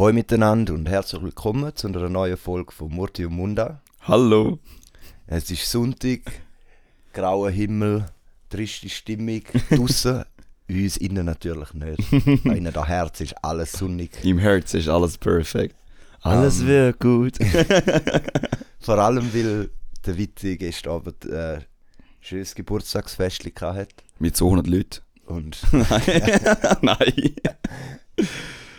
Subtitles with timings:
[0.00, 3.82] Hallo miteinander und herzlich willkommen zu einer neuen Folge von Murti und Munda.
[4.00, 4.58] Hallo.
[5.26, 6.20] Es ist Sonntag,
[7.12, 8.06] grauer Himmel,
[8.48, 10.24] triste Stimmung, draussen,
[10.70, 12.42] uns innen natürlich nicht.
[12.44, 14.12] Bei ihnen da Herz ist alles sonnig.
[14.24, 15.76] Im Herz ist alles perfekt.
[16.22, 16.66] Alles Ähm.
[16.66, 17.38] wird gut.
[18.80, 19.68] Vor allem, weil
[20.06, 21.64] der Witti gestern Abend äh, ein
[22.22, 23.90] schönes Geburtstagsfest hat.
[24.18, 25.00] Mit 200 Leuten.
[25.26, 26.40] Und Nein.
[26.80, 27.34] Nein.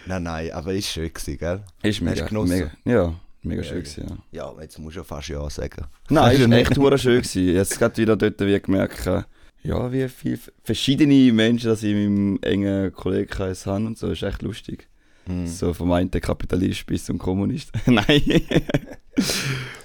[0.06, 1.64] Nein, nein, aber ist schön gewesen, gell?
[1.84, 3.84] Ist mega, mega, ja, mega Ja, schön ja.
[3.84, 4.54] gewesen, ja.
[4.56, 5.86] Ja, jetzt musst du ja fast ja sagen.
[6.10, 7.54] Nein, ist echt hure schön gewesen.
[7.54, 9.24] Jetzt gerade wieder dort wie gemerkt, äh,
[9.64, 14.24] ja, wie viele verschiedene Menschen, dass ich in meinem engen Kollegenkreis habe und so, ist
[14.24, 14.88] echt lustig.
[15.26, 15.46] Hm.
[15.46, 17.72] So vom einen Kapitalist bis zum Kommunist.
[17.86, 18.24] Nein.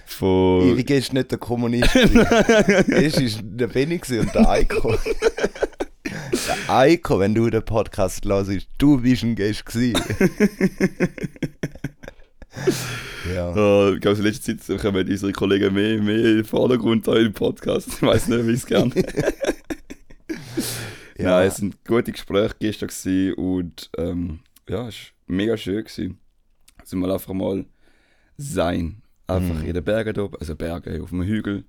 [0.06, 0.62] Von...
[0.62, 1.94] Ewig ist nicht der Kommunist.
[1.94, 4.96] Es ist der Benny und der Eiko.
[6.68, 10.00] Eiko, wenn du den Podcast hörst, du bist ein Gast gewesen.
[13.34, 13.48] ja.
[13.94, 17.88] Ich glaube, in letzter Zeit kommen unsere Kollegen mehr, mehr in den Vordergrund im Podcast.
[17.88, 18.92] Ich weiß nicht, wie es gern.
[21.18, 21.30] ja.
[21.30, 25.84] Nein, es waren gute Gespräche gestern und ähm, ja, es war mega schön.
[25.84, 26.18] Gewesen.
[26.78, 27.64] Also mal einfach mal
[28.36, 29.02] sein.
[29.28, 29.66] Einfach Mhm.
[29.66, 31.64] in den Bergen oben, also Berge auf dem Hügel,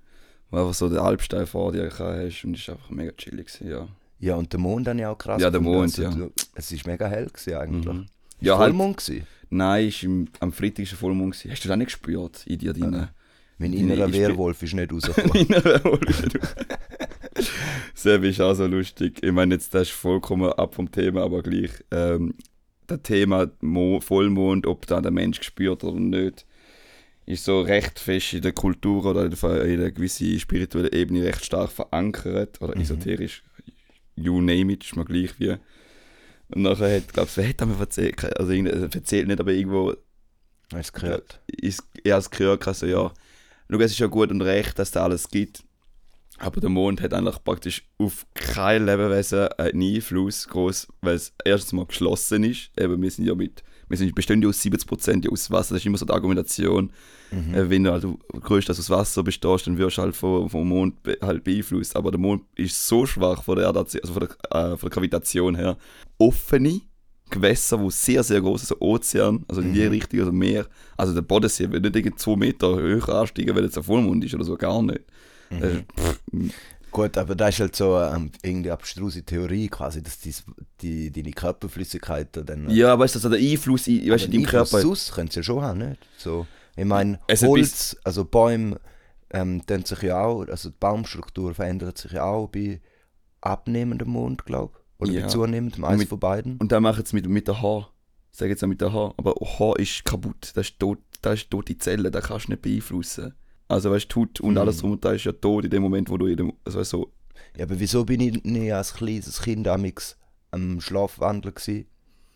[0.50, 3.48] wo einfach so den Alpstein vor dir hast und es war einfach mega chillig.
[3.48, 3.88] Gewesen, ja.
[4.20, 5.60] Ja, und der Mond habe ich auch krass Ja, der.
[5.60, 6.10] Mond, Also, ja.
[6.10, 7.92] du- Es ist mega hell gewesen eigentlich.
[7.94, 8.00] Mhm.
[8.02, 8.08] Ist
[8.40, 9.26] Ja, halt, Vollmond gewesen.
[9.50, 11.32] nein, ist im, am Freitag ist ein Vollmond.
[11.34, 11.50] Gewesen.
[11.50, 13.08] Hast du das nicht gespürt in dir drin?
[13.58, 15.36] Mein Ich- innerer Werwolf ist nicht rausgekommen.
[15.46, 16.22] Innerer Wolf.
[17.94, 19.18] Seb ist auch so lustig.
[19.22, 21.70] Ich meine, jetzt das ist vollkommen ab vom Thema, aber gleich.
[21.90, 22.34] Ähm,
[22.86, 26.46] das Thema Mo Vollmond, ob da der Mensch gespürt oder nicht,
[27.26, 31.24] ist so recht fest in der Kultur oder in der- in einer gewissen spirituellen Ebene
[31.24, 32.80] recht stark verankert oder Mhm.
[32.82, 33.42] esoterisch.
[34.22, 35.56] You name it, ist mir gleich wie.
[36.50, 39.94] Und nachher hat, glaube ich, wer hat mir erzählt, also erzählt nicht, aber irgendwo
[40.72, 41.40] Hast du gehört?
[41.46, 43.12] ist erst gehört, also ja,
[43.70, 45.62] schau, es ist ja gut und recht, dass da alles gibt.
[46.38, 51.72] Aber der Mond hat eigentlich praktisch auf kein Lebewesen einen Einfluss groß, weil es erstens
[51.72, 52.70] mal geschlossen ist.
[52.78, 55.74] Eben, wir sind ja mit, wir sind bestehen aus 70% ja aus Wasser.
[55.74, 56.90] Das ist immer so die Argumentation.
[57.30, 57.54] Mhm.
[57.54, 61.02] Äh, wenn du halt größtenteils aus Wasser bestehst, dann wirst du halt vom, vom Mond
[61.02, 61.96] be halt beeinflusst.
[61.96, 64.28] Aber der Mond ist so schwach von der, Erde, also von der,
[64.72, 65.76] äh, von der Gravitation her.
[66.18, 66.80] Offene
[67.30, 69.90] Gewässer, wo sehr, sehr groß ist, also Ozean, also in die Mhm.
[69.90, 70.66] Richtung, also Meer.
[70.96, 74.34] Also der Bodensee wird nicht irgendwie zwei Meter höher ansteigen, weil jetzt ein Vollmond ist
[74.34, 75.00] oder so, gar nicht.
[75.50, 76.20] Das ist- pff,
[76.90, 80.44] Gut, aber das ist halt so ähm, irgendwie abstruse Theorie quasi, dass dies,
[80.80, 82.70] die, deine Körperflüssigkeit dann...
[82.70, 84.80] ja, weißt du, also der Einfluss in, weißt, in deinem Körper.
[84.80, 86.00] Sonst können sie ja schon haben, nicht?
[86.16, 88.80] So, ich meine, Holz, also Bäume,
[89.30, 92.80] ähm, sich ja auch, also die Baumstruktur verändert sich ja auch bei
[93.40, 95.00] abnehmendem Mond, glaube ich.
[95.00, 95.20] Oder Ja.
[95.22, 96.56] bei zunehmendem, eins Mit- von beiden.
[96.56, 97.92] Und dann machen sie mit, mit der Haar.
[98.32, 99.14] Sag jetzt auch mit der Haar.
[99.16, 100.52] Aber Haar ist kaputt.
[100.54, 103.34] Das ist tot, das ist tote Zelle, das kannst du nicht beeinflussen.
[103.68, 104.58] Also weißt du, die Haut und Mhm.
[104.58, 106.82] alles drum und dran ist ja tot in dem Moment, wo du in dem, also
[106.82, 107.12] so,
[107.56, 110.16] Ja, aber wieso bin ich nicht als kleines Kind amix
[110.50, 111.86] am Schlafwandel gewesen?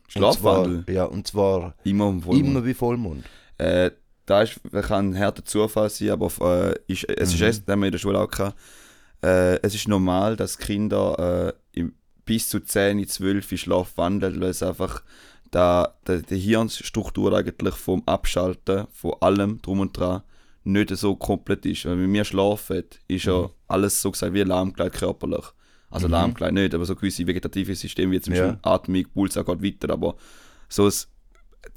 [0.09, 2.47] Schlafwandel, Und zwar, ja, und zwar immer Vollmond.
[2.49, 3.25] immer bei Vollmond.
[3.59, 3.93] Äh,
[4.27, 7.47] da ist, kann ein härter Zufall sein, aber äh, ist, es ist Mhm.
[7.47, 8.57] es, das haben wir in der Schule auch gehabt.
[9.23, 11.95] Äh, es ist normal, dass Kinder äh, im,
[12.25, 15.03] bis zu 10, 12 Schlaf wandeln, weil es einfach
[15.51, 20.23] da, da, die Hirnstruktur eigentlich vom Abschalten von allem drum und dran
[20.65, 21.85] nicht so komplett ist.
[21.87, 23.49] Weil wenn wir schlafen, ist ja Mhm.
[23.69, 25.45] alles so gesagt wie lahmgelegt körperlich.
[25.91, 26.13] Also Mhm.
[26.13, 28.43] lahmgelegt nicht, aber so gewisse vegetative Systeme wie zum Ja.
[28.47, 30.15] Beispiel Atmung, Puls auch geht weiter, aber
[30.69, 31.09] so das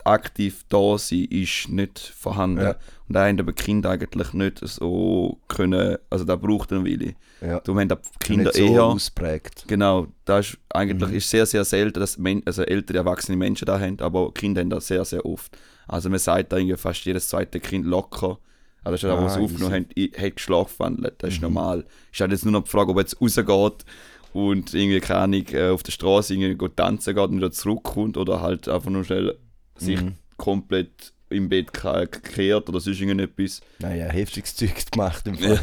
[0.04, 2.62] aktiv da sein ist nicht vorhanden.
[2.62, 2.72] Ja.
[3.08, 7.16] Und da haben aber Kinder eigentlich nicht so können, also da braucht einen Willi.
[7.42, 7.60] Ja.
[7.60, 9.66] Darum haben die Kinder nicht so eher, ausprägt.
[9.68, 11.18] genau, das ist eigentlich Mhm.
[11.18, 14.70] ist sehr, sehr selten, dass Men also ältere, erwachsene Menschen da haben, aber Kinder haben
[14.72, 15.56] das sehr, sehr oft.
[15.88, 18.40] Also man sagt da irgendwie fast jedes zweite Kind locker,
[18.86, 21.42] also schon, Ah, sie aufgenommen haben, hat geschlafen, das ist Mhm.
[21.54, 21.86] normal.
[22.14, 23.86] Ist halt jetzt nur noch die Frage, ob er jetzt rausgeht
[24.34, 28.42] und irgendwie, keine Ahnung, äh, auf der Straße irgendwie tanzen geht und wieder zurückkommt oder
[28.42, 29.38] halt einfach nur schnell
[29.78, 30.14] sich Mhm.
[30.38, 33.60] komplett im Bett ge- gekehrt oder sonst irgendetwas.
[33.80, 35.60] Naja, heftiges Zeug gemacht im Fall.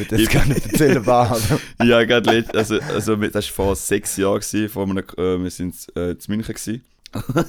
[0.00, 1.38] Ich das gar nicht erzählen, war.
[1.84, 5.50] ja, gerade let- also, also das war vor sechs Jahren, gewesen, vor einem, äh, wir
[5.50, 6.54] sind äh, zu München.
[6.54, 6.84] Gewesen.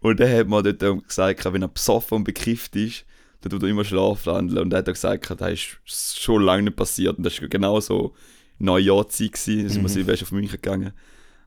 [0.00, 3.04] und dann hat man dort ähm, gesagt, wenn er besoffen und bekifft ist,
[3.42, 4.62] dann tut er immer schlafwandeln.
[4.62, 7.18] Und dann hat er gesagt, das ist schon lange nicht passiert.
[7.18, 8.14] Und das war genau so
[8.58, 9.88] Neujahrzeit, gewesen, da sind wir Mhm.
[9.88, 10.92] Silvester auf München gegangen.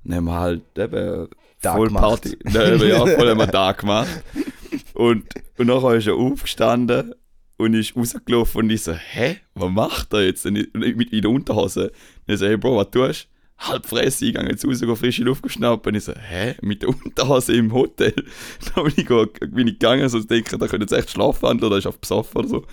[0.04, 1.28] Und dann haben wir halt eben
[1.62, 2.04] Tag voll gemacht.
[2.04, 2.38] Party.
[2.44, 4.24] Dann haben wir ja voll wir Tag gemacht.
[4.94, 5.26] Und,
[5.58, 7.14] und nachher ist er aufgestanden
[7.58, 10.46] und ist rausgelaufen und ich so, hä, was macht er jetzt?
[10.46, 11.92] Und ich, und ich mit in der Unterhose.
[12.26, 15.88] Und ich so, hey Bro, was tust halb Fresse eingegangen, jetzt raus, frische Luft geschnappt.
[15.88, 18.14] Und ich so, hä, mit der Unterhose im Hotel?
[18.76, 21.88] dann bin ich, bin ich gegangen, so denke, da könnte jetzt echt schlafen oder ist
[21.88, 22.66] auf besoffen oder so.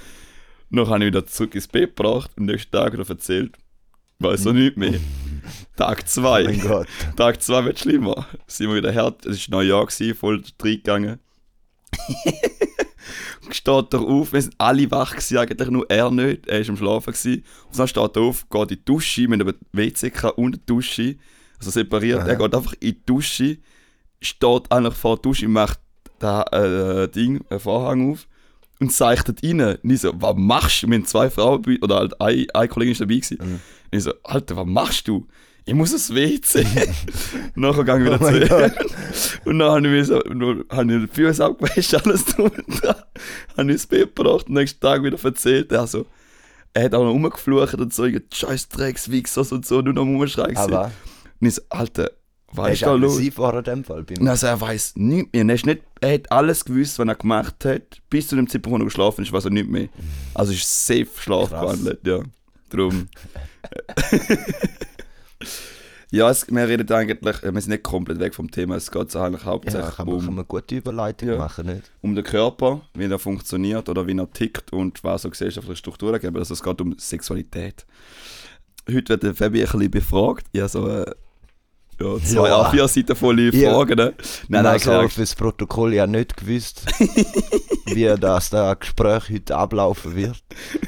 [0.70, 3.56] Dann habe ich wieder zurück ins Bett gebracht und am nächsten Tag wieder erzählt.
[4.19, 4.94] Weiß er nicht mehr.
[5.76, 6.61] Tag 2.
[6.70, 6.85] Oh.
[7.17, 8.26] Tag 2 wird schlimmer.
[8.46, 11.19] Sind wir wieder hart, es war Neujahr, gewesen, voll reingegangen.
[13.50, 16.77] steht er auf, wir sind alle wach gewesen, eigentlich nur er nicht, er war am
[16.77, 17.12] Schlafen.
[17.12, 17.44] Gewesen.
[17.69, 21.17] Und dann steht er auf, geht in die Dusche, mit einem WC und die Dusche,
[21.59, 22.29] also separiert, Aha.
[22.29, 23.59] er geht einfach in die Dusche,
[24.21, 25.81] steht eigentlich vor der Dusche, macht
[26.19, 28.29] da äh, Ding, einen Vorhang auf
[28.81, 29.61] und zeichnet rein.
[29.61, 30.88] Und ich so, was machst du?
[30.88, 33.38] Wir haben zwei Frauen, oder halt eine, eine Kollegin ist dabei gewesen.
[33.41, 33.55] Mhm.
[33.55, 35.27] Und ich so, Alter, was machst du?
[35.64, 36.67] Ich muss ins WC.
[37.55, 38.75] Nachher ich wieder Oh zu ihr.
[39.44, 42.97] Und dann habe ich habe ich Füße abgewaschen, alles drum und dran.
[43.56, 45.73] Habe ich ins Bett gebracht und nächsten Tag wieder erzählt.
[45.73, 46.06] Also,
[46.75, 50.56] er hat auch noch rumgeflucht und so, scheiß Dreckswichser und so, nur noch rumschreien.
[50.56, 50.91] Aber
[51.41, 52.11] Und ich so, Alter,
[52.55, 53.38] was er ist ist da los?
[53.38, 54.03] war in dem Fall.
[54.03, 55.44] Bin also er weiß nichts mehr.
[55.44, 58.79] Er, ist nicht, er hat alles gewusst, was er gemacht hat, bis zu dem Zeitpunkt,
[58.79, 59.88] wo er geschlafen ist, weiß er nicht mehr.
[60.35, 61.61] Also ist safe Schlaf Krass.
[61.62, 62.19] gewandelt, ja.
[62.69, 63.06] Drum.
[66.12, 69.17] ja, es, wir reden eigentlich, äh, wir sind nicht komplett weg vom Thema, es geht
[69.17, 71.38] eigentlich ja, hauptsächlich kann man, kann um, man eine gute Überleitung Ja.
[71.38, 71.91] machen, nicht?
[72.03, 76.20] um den Körper, wie er funktioniert oder wie er tickt und was so gesellschaftliche Strukturen
[76.20, 76.37] gibt.
[76.37, 77.87] Also es geht um Sexualität.
[78.88, 80.47] Heute wird der Fabi ein bisschen befragt.
[80.53, 81.06] Ja, so äh,
[82.02, 82.70] ja, zwei Ja.
[82.70, 83.72] A4-Seiten volle Ja.
[83.72, 83.96] Fragen.
[83.96, 84.14] Ne?
[84.49, 85.08] Nein, nein, also klar.
[85.08, 86.82] fürs Protokoll ja nicht gewusst,
[87.87, 90.43] wie das da Gespräch heute ablaufen wird.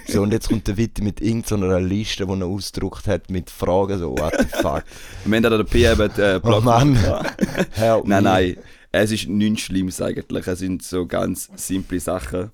[0.08, 3.98] So, und jetzt kommt der Witte mit irgendeiner Liste, die er ausgedruckt hat, mit Fragen,
[3.98, 4.84] so, what the fuck.
[5.24, 6.92] Wir haben da den P eben äh, Oh Mann.
[7.02, 7.26] Nein,
[7.72, 8.20] Help me.
[8.22, 8.56] nein.
[8.92, 10.46] Es ist nichts Schlimmes eigentlich.
[10.46, 12.52] Es sind so ganz simple Sachen.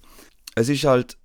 [0.54, 1.18] Es ist halt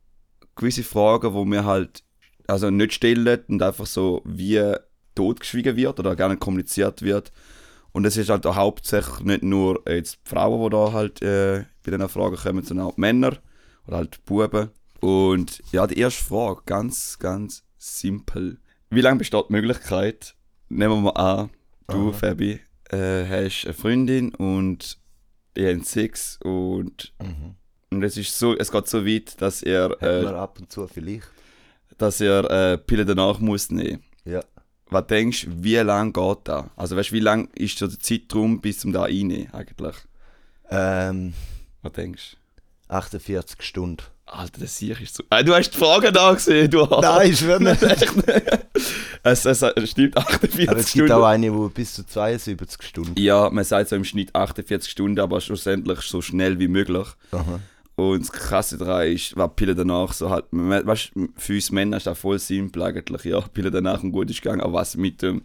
[0.55, 2.03] gewisse Fragen, wo wir halt
[2.47, 4.73] also nicht stellen und einfach so wie
[5.15, 7.31] totgeschwiegen wird oder gar nicht kommuniziert wird.
[7.91, 11.63] Und es ist halt auch hauptsächlich nicht nur jetzt die Frauen, die da halt äh,
[11.83, 13.37] bei diesen Fragen kommen, sondern auch die Männer
[13.87, 14.69] oder halt die Buben.
[14.99, 18.57] Und ja, die erste Frage, ganz, ganz simpel.
[18.89, 20.35] Wie lange besteht die Möglichkeit,
[20.69, 21.49] nehmen wir mal an,
[21.87, 22.17] du, Aha.
[22.17, 22.59] Fabi,
[22.89, 24.97] äh, hast eine Freundin und
[25.55, 27.55] ihr habt Sex und, Mhm.
[27.91, 30.87] und es ist so, es geht so weit, dass er, Hat äh, ab und zu
[30.87, 31.27] vielleicht.
[31.97, 34.03] dass er äh, Pille danach muss nehmen.
[34.25, 34.41] Ja.
[34.89, 36.65] Was denkst du, wie lange geht das?
[36.75, 39.95] Also weißt du, wie lang ist so der Zeitraum bis zum da rein eigentlich?
[40.69, 41.33] Ähm,
[41.81, 42.37] Was denkst
[42.87, 43.97] 48 Stunden.
[43.97, 44.03] du?
[44.27, 45.23] Alter, das sicher ist so.
[45.29, 47.01] Ah, du hast die Frage da gesehen, du hast.
[47.01, 47.83] Nein, ich schwöre nicht.
[47.83, 48.41] Echt nicht.
[49.23, 51.05] es, es, es stimmt 48 Aber es Stunden.
[51.07, 53.13] gibt auch eine, die bis zu 72 Stunden.
[53.21, 57.07] Ja, man sagt so im Schnitt 48 Stunden, aber schlussendlich so schnell wie möglich.
[57.31, 57.59] Aha.
[57.95, 62.07] Und das Krasse daran ist, was Pille danach so halt, weißt für uns Männer ist
[62.07, 65.43] das voll simpel eigentlich, ja, Pille danach ein gutes Gang, aber was mit dem,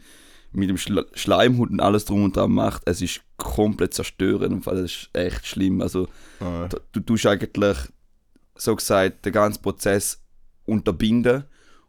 [0.52, 4.90] mit dem Schleimhut und alles drum und dran macht, es ist komplett zerstörend, Fall, das
[4.90, 6.08] ist echt schlimm, also
[6.40, 6.66] Ah.
[6.68, 7.76] du, du tust eigentlich,
[8.56, 10.20] so gesagt, den ganzen Prozess
[10.66, 11.44] unterbinden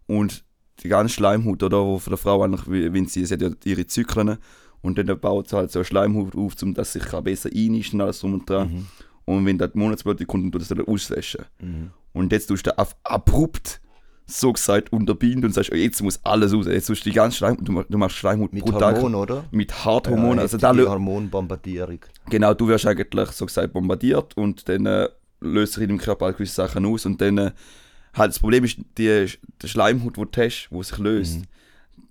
[0.06, 0.44] und
[0.84, 3.88] die ganze Schleimhaut, oder, wo von der Frau eigentlich, wenn sie, sie hat ja ihre
[3.88, 4.38] Zyklen
[4.82, 8.06] und dann baut sie halt so eine Schleimhaut auf, um dass sich besser einischen und
[8.06, 8.72] alles drum und dran.
[8.72, 8.88] Mhm.
[9.26, 11.46] Und wenn das Monatsblut kommt, tut das dann auslöschen.
[11.60, 11.92] Mhm.
[12.14, 13.80] Und jetzt tust du auf abrupt,
[14.26, 16.66] so gesagt, unterbinden und sagst, oh, jetzt muss alles raus.
[16.68, 18.96] Jetzt tust du die ganze Schleimhaut, du, du machst Schleimhaut Mit brutal.
[18.96, 19.44] Hormon, oder?
[19.52, 20.38] Mit Harthormonen.
[20.38, 22.00] Ja, also lö- Hormonbombardierung.
[22.30, 25.10] genau, du wirst eigentlich, so gesagt, bombardiert und dann äh,
[25.42, 27.52] löst sich in deinem Körper gewisse Sachen aus und dann äh,
[28.14, 29.26] halt das Problem ist, die,
[29.62, 31.40] die Schleimhaut, die du hast, die sich löst.
[31.40, 31.44] Mhm.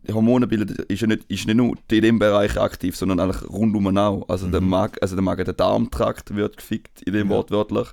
[0.06, 3.48] Die Hormone bilden, ist ja nicht, ist nicht nur in dem Bereich aktiv, sondern eigentlich
[3.48, 4.28] rundum auch.
[4.28, 7.36] Also der Mag, also der Magen, der Darmtrakt wird gefickt, in dem Ja.
[7.36, 7.88] wortwörtlich.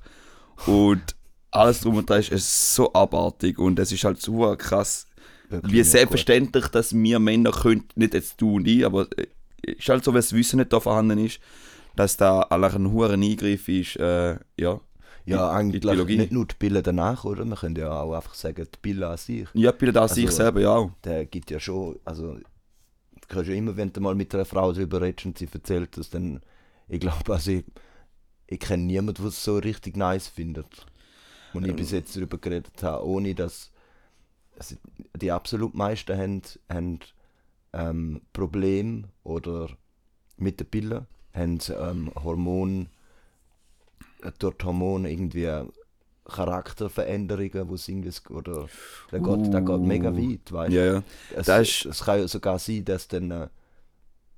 [0.65, 1.15] Und
[1.51, 5.07] alles drum und dran ist so abartig und es ist halt so krass,
[5.49, 9.07] Wirklich wie selbstverständlich, dass wir Männer können, nicht jetzt du und ich, aber
[9.65, 11.39] es ist halt so, wenn das Wissen nicht da vorhanden ist,
[11.95, 14.79] dass da eigentlich ein hoher Eingriff ist, äh, ja.
[15.29, 16.17] Ja, in die eigentlich Biologie.
[16.17, 17.43] nicht nur die Pille danach, oder?
[17.45, 19.47] Man könnte ja auch einfach sagen, die Pille an sich.
[19.53, 20.89] Ja, bitte da sich Also- selber ja.
[21.03, 24.71] Der gibt ja schon, also, du kannst ja immer, wenn du mal mit einer Frau
[24.71, 26.39] darüber redest und sie erzählt das, dann,
[26.87, 27.65] ich glaube, also ich,
[28.47, 30.85] ich kenne niemanden, der es so richtig nice findet.
[31.53, 31.75] Und ich Ja.
[31.75, 33.71] bis jetzt darüber geredet habe, ohne dass,
[34.57, 34.75] also
[35.15, 36.99] die absolut meisten haben, haben
[37.73, 39.69] ähm, Probleme oder
[40.37, 42.87] mit der Pille, haben ähm, Hormon, äh,
[44.39, 45.49] durch die Hormone irgendwie
[46.25, 48.67] Charakterveränderungen, wo es irgendwie, oder,
[49.11, 50.17] der geht, der geht mega Uh.
[50.17, 51.03] weit, weißt Ja, ja.
[51.35, 53.31] es, Das ist- es kann ja sogar sein, dass dann.
[53.31, 53.47] Äh,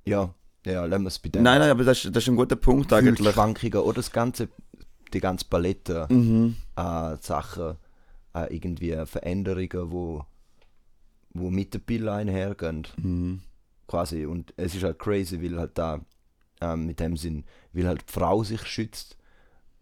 [0.06, 0.32] ja,
[0.64, 2.92] ja, lassen wir es bei Nein, nein, aber das, ist- das ist ein guter Punkt
[2.92, 3.32] eigentlich.
[3.32, 4.48] Schwankungen oder das ganze,
[5.12, 6.56] die ganze Palette Mhm.
[6.76, 7.76] an Sachen,
[8.32, 10.24] an irgendwie Veränderungen, wo,
[11.34, 13.40] wo mit der Pille einhergehen, Mhm.
[13.88, 14.26] quasi.
[14.26, 16.00] Und es ist halt crazy, weil halt da
[16.62, 19.16] ähm, mit dem Sinn, weil halt die Frau sich schützt.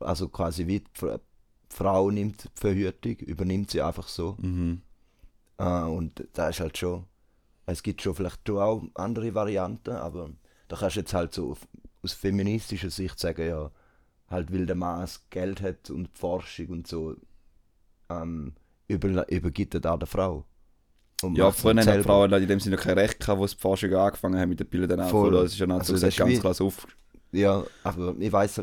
[0.00, 1.20] Also quasi wie die Fra-
[1.70, 4.36] Frau nimmt die Verhütung, übernimmt sie einfach so.
[4.40, 4.82] Mhm.
[5.58, 7.04] Äh, und da ist halt schon,
[7.66, 10.30] es gibt schon vielleicht schon auch andere Varianten, aber
[10.68, 11.66] da kannst du jetzt halt so auf,
[12.02, 13.70] aus feministischer Sicht sagen, ja,
[14.28, 17.16] halt weil der Mann Geld hat und Forschung und so,
[18.08, 18.54] ähm,
[18.86, 20.44] über, übergibt er da der Frau.
[21.22, 22.02] Und Ja, nicht haben die.
[22.04, 25.00] Frauen in dem Sinne kein Recht gehabt, wo die Forschung angefangen haben mit den Bildern
[25.00, 25.10] auch.
[25.10, 25.32] Voll.
[25.32, 26.86] Das ist ja noch Also so ganz krass auf.
[27.32, 28.62] Ja, aber ich weiß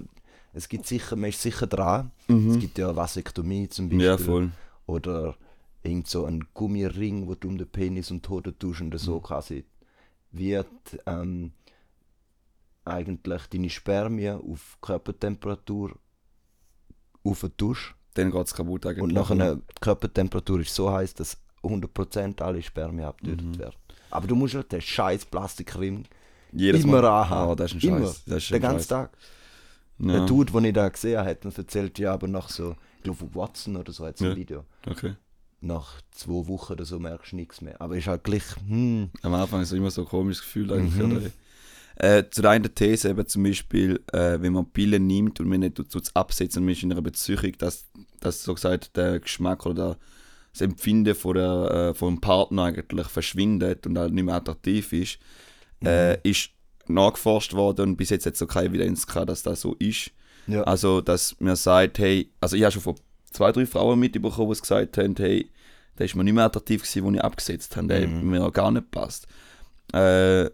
[0.55, 2.12] es gibt sicher, man ist sicher dran.
[2.27, 2.59] Es Mhm.
[2.59, 4.05] gibt ja Vasektomie zum Beispiel.
[4.05, 4.51] Ja, voll.
[4.88, 5.35] Oder
[5.83, 8.97] irgend so ein Gummiring, wo du um den Penis und Hoden tust und Mhm.
[8.97, 9.65] so quasi
[10.31, 10.67] wird
[11.05, 11.51] ähm,
[12.85, 15.97] eigentlich deine Spermien auf Körpertemperatur
[17.24, 17.95] auftust.
[18.13, 19.03] Dann geht es kaputt eigentlich.
[19.03, 23.59] Und nachher die Körpertemperatur ist so heiß, dass 100% alle Spermien abgetötet Mhm.
[23.59, 23.75] werden.
[24.12, 26.05] Aber du musst halt den scheiß Plastikring
[26.51, 27.24] Jedes immer Mal.
[27.24, 27.51] anhaben.
[27.51, 28.05] Ah, das ist ein Immer.
[28.07, 28.24] Scheiß.
[28.25, 28.88] Das ist den ganzen Scheiß.
[28.88, 29.17] Tag.
[30.00, 30.14] Ja.
[30.14, 33.04] Der Dude, den ich da gesehen habe, hat mir erzählt, ja, aber nach so, ich
[33.04, 34.36] glaube von Watson oder so, hat ein Ja.
[34.36, 34.66] Video.
[34.88, 35.16] Okay.
[35.62, 37.80] Nach zwei Wochen oder so merkst du nichts mehr.
[37.80, 40.96] Aber ist halt gleich, hm, Am Anfang ist es immer so ein komisches Gefühl eigentlich.
[40.96, 41.18] Mhm.
[41.18, 41.32] Oder?
[41.98, 45.62] Äh, zu der einen These eben zum Beispiel, äh, wenn man Pillen nimmt und man
[45.62, 47.86] nicht tut absetzen und man ist in einer Beziehung, dass,
[48.20, 49.98] dass so gesagt der Geschmack oder
[50.52, 55.20] das Empfinden von der, äh, vom Partner eigentlich verschwindet und halt nicht mehr attraktiv ist,
[55.84, 56.50] äh, ist
[56.89, 60.12] nachgeforscht worden und bis jetzt hat es so keine Evidenz gehabt, dass das so ist.
[60.48, 60.63] ja.
[60.63, 62.96] Also, dass man sagt, hey, also ich habe schon von
[63.32, 65.50] zwei, drei Frauen mitbekommen, die gesagt haben, hey,
[65.98, 68.30] der ist mir nicht mehr attraktiv gewesen, den ich abgesetzt habe, der Mhm.
[68.30, 69.27] mir gar nicht passt.
[69.94, 70.50] Äh,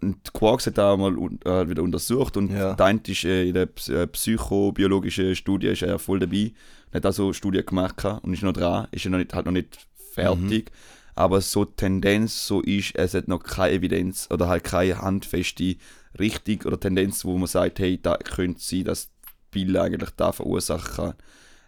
[0.00, 1.12] und Quarks hat auch mal
[1.44, 2.74] äh, wieder untersucht und Ja.
[2.74, 6.52] der eine ist äh, in der äh, psychobiologischen Studie ist er voll dabei,
[6.92, 9.86] hat also Studien gemacht und ist noch dran, ist ja noch nicht, halt noch nicht
[10.12, 10.76] fertig, Mhm.
[11.14, 15.76] Aber so die Tendenz so ist, es hat noch keine Evidenz oder halt keine handfeste
[16.18, 19.10] Richtung oder Tendenz, wo man sagt, hey, da könnte sein, dass
[19.50, 21.14] Pille eigentlich da verursachen kann.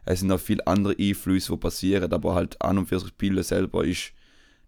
[0.06, 3.42] Es sind noch viele andere Einflüsse, die passieren, aber halt an und für sich Pille
[3.42, 4.12] selber ist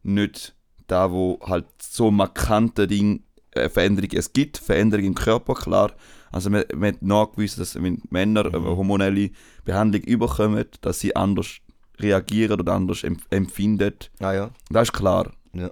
[0.02, 0.54] nicht
[0.87, 5.92] da, wo halt so markante Ding, äh, Veränderung es gibt, Veränderung im Körper, klar.
[6.30, 9.30] Also man, man hat nachgewiesen, dass wenn Männer eine hormonelle
[9.64, 11.61] Behandlung überkommen, dass sie anders
[12.00, 13.94] reagieren oder anders empf empfinden.
[14.20, 14.50] ah ja.
[14.70, 15.32] Das ist klar.
[15.52, 15.70] Ja.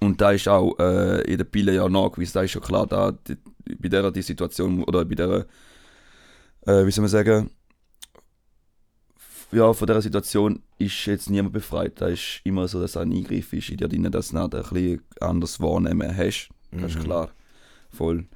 [0.00, 3.12] Und da ist auch äh, in der Pille ja nachgewiesen, da ist schon klar, da,
[3.12, 3.36] die,
[3.78, 5.46] bei der die Situation oder bei der,
[6.66, 7.50] äh, wie soll man sagen,
[9.52, 12.00] ja, von dieser Situation ist jetzt niemand befreit.
[12.00, 14.62] Da ist immer so, dass ein Eingriff ist in dir drin, dass du dann ein
[14.62, 16.48] bisschen anders wahrnehmen hast.
[16.70, 17.04] Das ist Mhm.
[17.04, 17.30] klar.
[17.90, 18.26] Voll.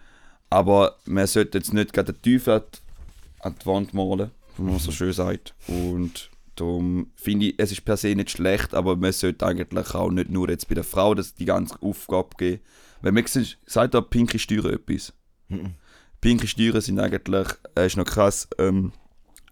[0.50, 4.62] Aber man sollte jetzt nicht gerade den Teufel an die- an die Wand malen, wie
[4.62, 5.54] man so schön sagt.
[5.68, 10.10] Und darum finde ich, es ist per se nicht schlecht, aber man sollte eigentlich auch
[10.10, 12.60] nicht nur jetzt bei der Frau das die ganze Aufgabe geben.
[13.02, 15.12] Weil man sieht, sagt da pinke Steuern etwas.
[15.48, 15.74] Mhm.
[16.20, 17.46] Pinke Steuern sind eigentlich,
[17.76, 18.92] äh, ist noch krass, ähm,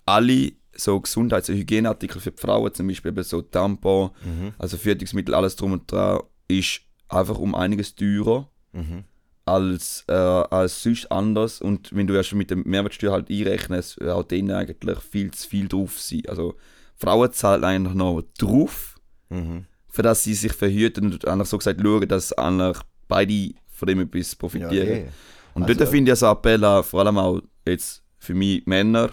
[0.06, 4.54] alle so Gesundheits- und Hygieneartikel für die Frauen, zum Beispiel eben so Tampon, Mhm.
[4.58, 9.04] also Verhütungsmittel, alles drum und dran, ist einfach um einiges teurer Mhm.
[9.44, 11.60] als, äh, als sonst anders.
[11.60, 15.30] Und wenn du ja schon mit der Mehrwertsteuer halt einrechnest, äh, auch denen eigentlich viel
[15.32, 16.22] zu viel drauf sein.
[16.28, 16.54] Also
[17.02, 18.96] Frauen zahlen eigentlich noch drauf,
[19.30, 19.64] Mhm.
[19.88, 22.78] für dass sie sich verhüten und eigentlich so gesagt schauen, dass eigentlich
[23.08, 24.88] beide von dem etwas Ja, profitieren.
[24.88, 25.08] eh.
[25.54, 29.10] Und Also- dort finde ich also Appell an, vor allem auch jetzt für mich Männer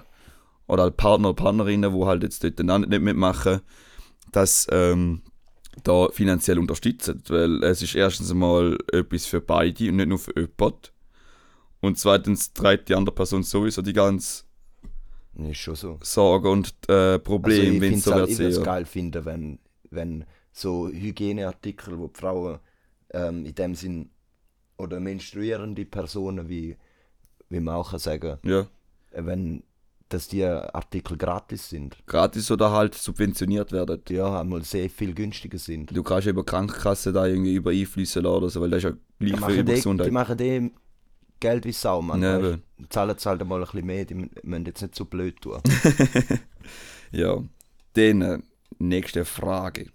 [0.68, 3.62] oder halt Partner Partnerinnen, die halt jetzt dort nicht mitmachen,
[4.32, 5.22] dass ähm,
[5.84, 7.24] da finanziell unterstützen.
[7.28, 10.80] Weil es ist erstens einmal etwas für beide und nicht nur für jemanden.
[11.82, 14.44] Und zweitens trägt die andere Person sowieso die ganze
[15.46, 16.00] Ist schon so.
[16.02, 18.64] Sorge und äh, Also Probleme, ich wenn finde es so halt, wird ich würde es
[18.64, 19.60] geil finden, wenn,
[19.92, 22.60] wenn so Hygieneartikel, wo die Frauen
[23.12, 24.10] ähm, in dem Sinn
[24.78, 26.78] oder menstruierende Personen, wie,
[27.50, 28.62] wie man auch kann sagen Ja,
[29.12, 29.64] äh, wenn
[30.10, 31.96] dass die Artikel gratis sind.
[32.08, 34.02] gratis oder halt subventioniert werden.
[34.10, 35.96] Ja, einmal sehr viel günstiger sind.
[35.96, 38.98] Du kannst eben Krankenkasse da irgendwie über einfließen lassen oder so, weil das ist ja
[39.22, 40.12] Die gleich für machen, über die, die Gesundheit.
[40.12, 40.72] machen die
[41.40, 42.22] Geld wie Sau, man.
[42.24, 42.64] Eben.
[42.90, 45.62] zahlen halt einmal ein bisschen mehr, die mü- müssen jetzt nicht so blöd tun.
[47.12, 47.44] Ja,
[47.94, 48.40] dann äh,
[48.78, 49.88] nächste Frage.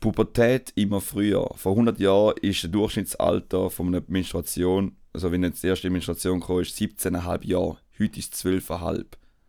[0.00, 1.50] Pubertät immer früher.
[1.54, 6.40] Vor 100 Jahren ist das Durchschnittsalter von einer Menstruation, also wenn jetzt die erste Menstruation
[6.40, 7.78] kam, ist 17,5 Jahre.
[7.98, 9.04] Heute ist es 12,5.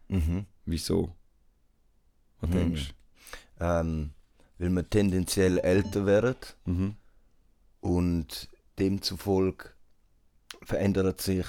[0.09, 0.45] mhm.
[0.65, 1.13] Wieso?
[2.41, 2.57] Was Hm.
[2.57, 2.93] denkst
[3.59, 4.09] ähm,
[4.59, 6.71] weil wir tendenziell älter werden du?
[6.71, 6.95] Mhm.
[7.79, 9.69] und demzufolge
[10.63, 11.45] verändert sich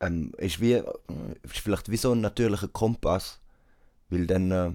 [0.00, 3.40] ähm, ist wie ist vielleicht wie so ein natürlicher Kompass
[4.08, 4.70] weil dann äh,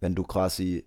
[0.00, 0.84] wenn du quasi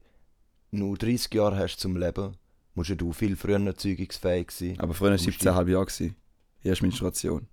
[0.72, 2.36] nur 30 Jahre hast zum Leben
[2.76, 4.80] musst ja du viel früher zeugungsfähig sein.
[4.80, 5.86] Aber früher war Musst 17,5 Jahre.
[5.86, 6.16] gewesen.
[6.64, 7.48] Die erste Menstruation.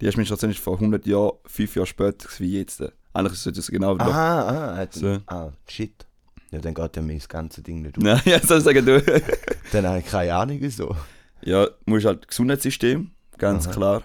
[0.00, 2.82] Die erste Menstruation ist vor 100 Jahren, fünf Jahre später wie jetzt.
[3.12, 3.96] Eigentlich ist es genau.
[3.96, 5.18] Aha, ah, hat, So.
[5.26, 6.06] ah, shit.
[6.50, 8.04] Ja, dann geht ja mein ganze Ding nicht auf.
[8.04, 9.00] Nein, ja, soll ich sagen, du.
[9.72, 10.94] Dann habe ich keine Ahnung wieso.
[11.44, 13.72] Ja, du musst halt Gesundheitssystem, ganz Aha.
[13.74, 14.02] klar.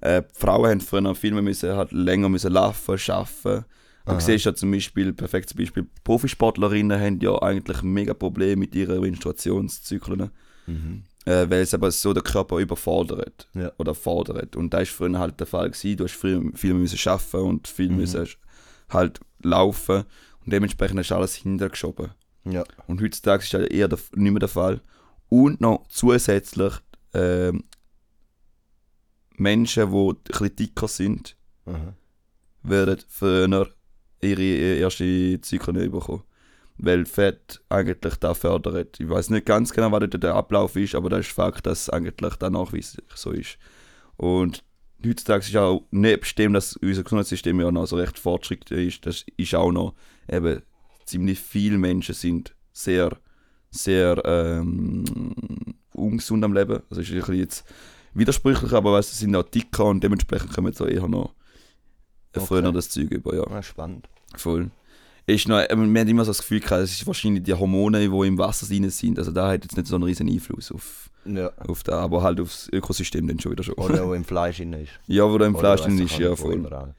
[0.00, 3.64] Äh, Frauen haben früher viel mehr müssen, halt länger müssen laufen, arbeiten.
[4.04, 4.20] Du Aha.
[4.20, 10.30] siehst ja zum Beispiel, perfektes Beispiel, Profisportlerinnen haben ja eigentlich mega Probleme mit ihren Menstruationszyklen,
[10.66, 11.04] Mhm.
[11.24, 13.72] äh, weil es aber so der Körper überfordert Ja.
[13.78, 14.56] oder fordert.
[14.56, 15.70] Und das war früher halt der Fall.
[15.70, 15.96] Gewesen.
[15.96, 17.96] Du hast früher viel mehr müssen arbeiten und viel Mhm.
[17.96, 18.26] müssen
[18.90, 20.04] halt laufen
[20.44, 22.10] und dementsprechend du alles hintergeschoben.
[22.44, 22.64] Ja.
[22.88, 24.80] Und heutzutage ist das eher der, nicht mehr der Fall.
[25.32, 26.74] Und noch zusätzlich
[27.14, 27.64] ähm,
[29.38, 31.94] Menschen, die dicker sind, Aha.
[32.62, 33.70] werden früher
[34.20, 36.22] ihre erste Zyklen nicht bekommen.
[36.76, 39.00] Weil Fett eigentlich da fördert.
[39.00, 41.88] Ich weiß nicht ganz genau, was der Ablauf ist, aber das ist Fakt, dass es
[41.88, 43.56] eigentlich da nachweislich so ist.
[44.18, 44.62] Und
[45.02, 49.24] heutzutage ist auch nebst dem, dass unser Gesundheitssystem ja noch so recht fortschrittlich ist, das
[49.38, 49.94] ist auch noch
[50.28, 50.60] eben
[51.06, 53.16] ziemlich viele Menschen sind sehr,
[53.72, 55.04] sehr ähm,
[55.94, 56.80] ungesund am Leben.
[56.90, 57.64] Also ist ein bisschen jetzt
[58.14, 61.34] widersprüchlich, aber weißt, sie sind auch dicker und dementsprechend kommen so eher noch
[62.34, 62.46] Okay.
[62.46, 63.46] früher das Zeug über, ja.
[63.48, 64.08] Ah, spannend.
[64.36, 64.70] Voll.
[65.26, 68.00] Ist noch, ähm, wir haben immer so das Gefühl gehabt, es ist wahrscheinlich die Hormone,
[68.08, 69.18] die im Wasser drin sind.
[69.18, 71.50] Also da hat jetzt nicht so einen riesen Einfluss auf, Ja.
[71.68, 73.74] auf da, aber halt aufs Ökosystem dann schon wieder schon.
[73.74, 74.92] Oder wo im Fleisch drin ist.
[75.06, 76.54] ja, wo da im Fleisch drin ist, ja voll.
[76.54, 76.94] überall.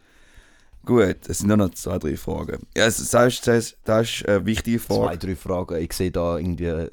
[0.86, 2.66] Gut, es sind nur noch zwei, drei Fragen.
[2.76, 3.42] Ja, das ist, das,
[3.86, 5.18] das ist eine wichtige Zwei, Frage.
[5.18, 5.82] drei Fragen.
[5.82, 6.90] Ich sehe da irgendwie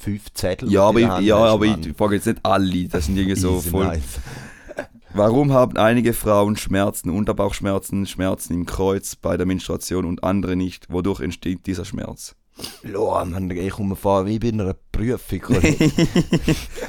[0.00, 0.70] fünf Zettel.
[0.70, 3.38] Ja, aber, ich, der ja, Hand aber ich frage jetzt nicht alle, das sind irgendwie
[3.38, 3.86] so voll.
[3.86, 4.02] nice.
[5.14, 10.90] Warum haben einige Frauen Schmerzen, Unterbauchschmerzen, Schmerzen im Kreuz bei der Menstruation und andere nicht?
[10.90, 12.34] Wodurch entsteht dieser Schmerz?
[12.82, 15.42] Ja, Mann, ich komme vor wie bei einer Prüfung.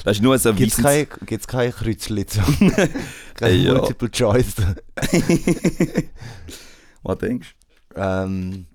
[0.03, 1.09] Das ist nur so ein Gibt es Wissens...
[1.45, 2.89] keine, keine?
[3.37, 3.73] Keine Ey, ja.
[3.75, 4.55] Multiple Choice?
[7.03, 7.55] Was denkst
[7.97, 8.67] ähm,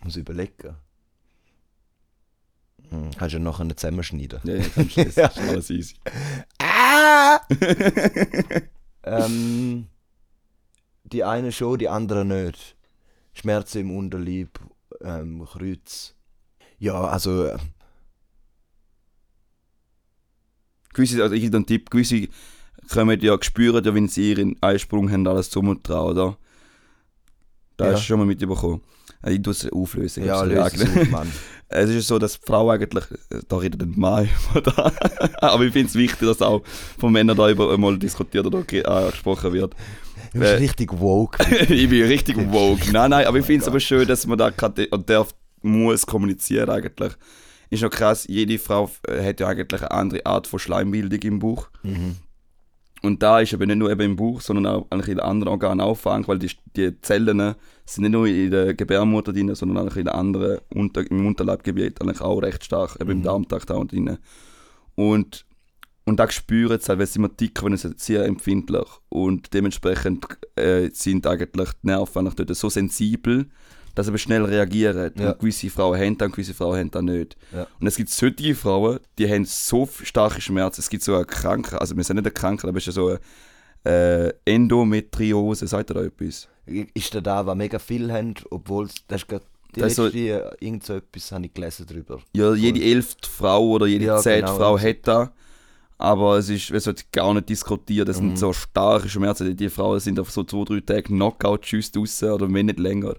[0.00, 0.76] muss überlegen.
[2.88, 4.40] Hm, kannst du ja nachher nicht zusammenschneiden.
[4.44, 4.52] du?
[4.52, 5.26] Ja, ja, kannst du, das Ja.
[5.26, 5.94] ist alles easy.
[6.58, 7.40] Ah!
[9.04, 9.86] ähm,
[11.04, 12.76] die eine schon, die andere nicht.
[13.34, 14.58] Schmerzen im Unterleib,
[15.00, 16.14] ähm, Kreuz.
[16.78, 17.58] Ja, also, äh,
[20.92, 22.28] gewisse, also ich dir einen Tipp, gewisse
[22.92, 26.36] kommen ja, spüren ja, wenn sie ihren Eisprung haben, alles zum dran, oder?
[27.76, 27.92] Da Ja.
[27.92, 28.80] hast du schon mal mitbekommen.
[29.22, 30.24] Äh, Ich tue es auflösen.
[30.24, 31.32] ja, löse es auf, Mann.
[31.74, 34.28] Es ist so, dass Frau eigentlich, äh, da redet nicht Mann
[34.64, 34.92] da.
[35.40, 36.62] aber ich finde es wichtig, dass auch
[36.98, 39.74] von Männern da über mal diskutiert oder ge- angesprochen wird.
[40.34, 41.42] Du bist Äh, richtig woke.
[41.72, 42.90] ich bin richtig woke.
[42.92, 45.34] Nein, nein, aber ich Oh finde es aber schön, dass man da kann, und darf,
[45.62, 47.12] muss kommunizieren eigentlich.
[47.72, 51.38] Ist noch krass, jede Frau äh, hat ja eigentlich eine andere Art von Schleimbildung im
[51.38, 51.70] Bauch.
[51.82, 52.16] Mhm.
[53.00, 55.80] Und da ist eben nicht nur eben im Bauch, sondern auch eigentlich in anderen Organen
[55.80, 57.54] auffangend, weil die, die Zellen
[57.86, 61.98] sind nicht nur in der Gebärmutter drin, sondern eigentlich in den anderen Unter, im Unterleibgebiet
[62.02, 63.22] eigentlich auch recht stark, eben im Mhm.
[63.22, 64.18] Darmtrakt auch drin.
[64.94, 65.46] Und,
[66.04, 68.88] und da spüren sie halt, weil sie immer dicker werden, sind sehr empfindlich.
[69.08, 73.46] Und dementsprechend äh, sind eigentlich die Nerven eigentlich dort so sensibel,
[73.94, 75.12] dass sie eben schnell reagieren.
[75.18, 75.30] Ja.
[75.32, 77.36] Und gewisse Frauen haben das und gewisse Frauen haben das nicht.
[77.52, 77.66] Ja.
[77.80, 80.80] Und es gibt solche Frauen, die haben so starke Schmerzen.
[80.80, 83.08] Es gibt so eine Krankheit, also wir sind nicht eine Krankheit, aber es ist so
[83.08, 83.20] eine
[83.84, 86.48] äh, Endometriose, sagt ihr da etwas?
[86.94, 89.96] Ist da da, was mega viel haben, obwohl es- das ist gerade die Das ist
[89.96, 92.20] so- letzte, äh, irgend so etwas habe ich gelesen drüber.
[92.34, 95.28] Ja, jede elfte Frau oder jede Ja, zehnte genau, Frau hat das.
[95.98, 98.08] Aber es, ist, es wird gar nicht diskutiert.
[98.08, 98.28] Das Mhm.
[98.30, 99.46] sind so starke Schmerzen.
[99.46, 102.78] Die, die Frauen sind auf so zwei, drei Tage Knockout tschüss draussen oder wenn nicht
[102.80, 103.14] länger.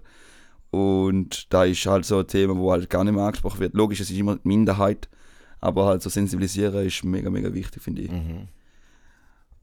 [0.74, 3.74] Und da ist halt so ein Thema, wo halt gar nicht mehr angesprochen wird.
[3.74, 5.08] Logisch, es ist immer die Minderheit.
[5.60, 8.10] Aber halt so sensibilisieren ist mega, mega wichtig, finde ich.
[8.10, 8.48] Mhm.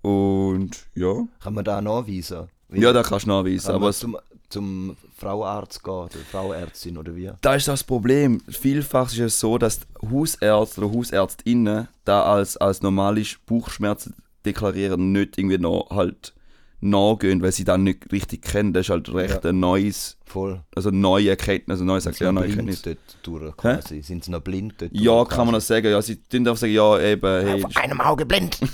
[0.02, 1.14] Und ja.
[1.42, 2.48] Kann man da nachweisen?
[2.70, 3.68] Wie- Ja, da kannst du nachweisen.
[3.68, 4.18] kann Aber zum,
[4.50, 7.30] zum Frauenarzt gehen, oder Frauenärztin oder wie?
[7.42, 8.40] da ist das Problem.
[8.50, 15.38] Vielfach ist es so, dass Hausärzte oder Hausärztinnen da als, als normale Bauchschmerzen deklarieren, nicht
[15.38, 16.34] irgendwie noch halt
[16.82, 18.74] nachgehen, weil sie dann nicht richtig kennen.
[18.74, 19.50] Das ist halt recht Ja.
[19.52, 20.64] ein neues, Voll.
[20.76, 22.98] also neue Erkenntnis, also neues Erklären, noch neue blind Erkenntnis.
[23.24, 24.02] dort durch quasi?
[24.02, 25.88] Sind sie noch blind dort Ja, durch, kann man das sagen.
[25.90, 28.58] Ja, sie tun einfach sagen, ja, eben, hey, Auf einem Auge blind!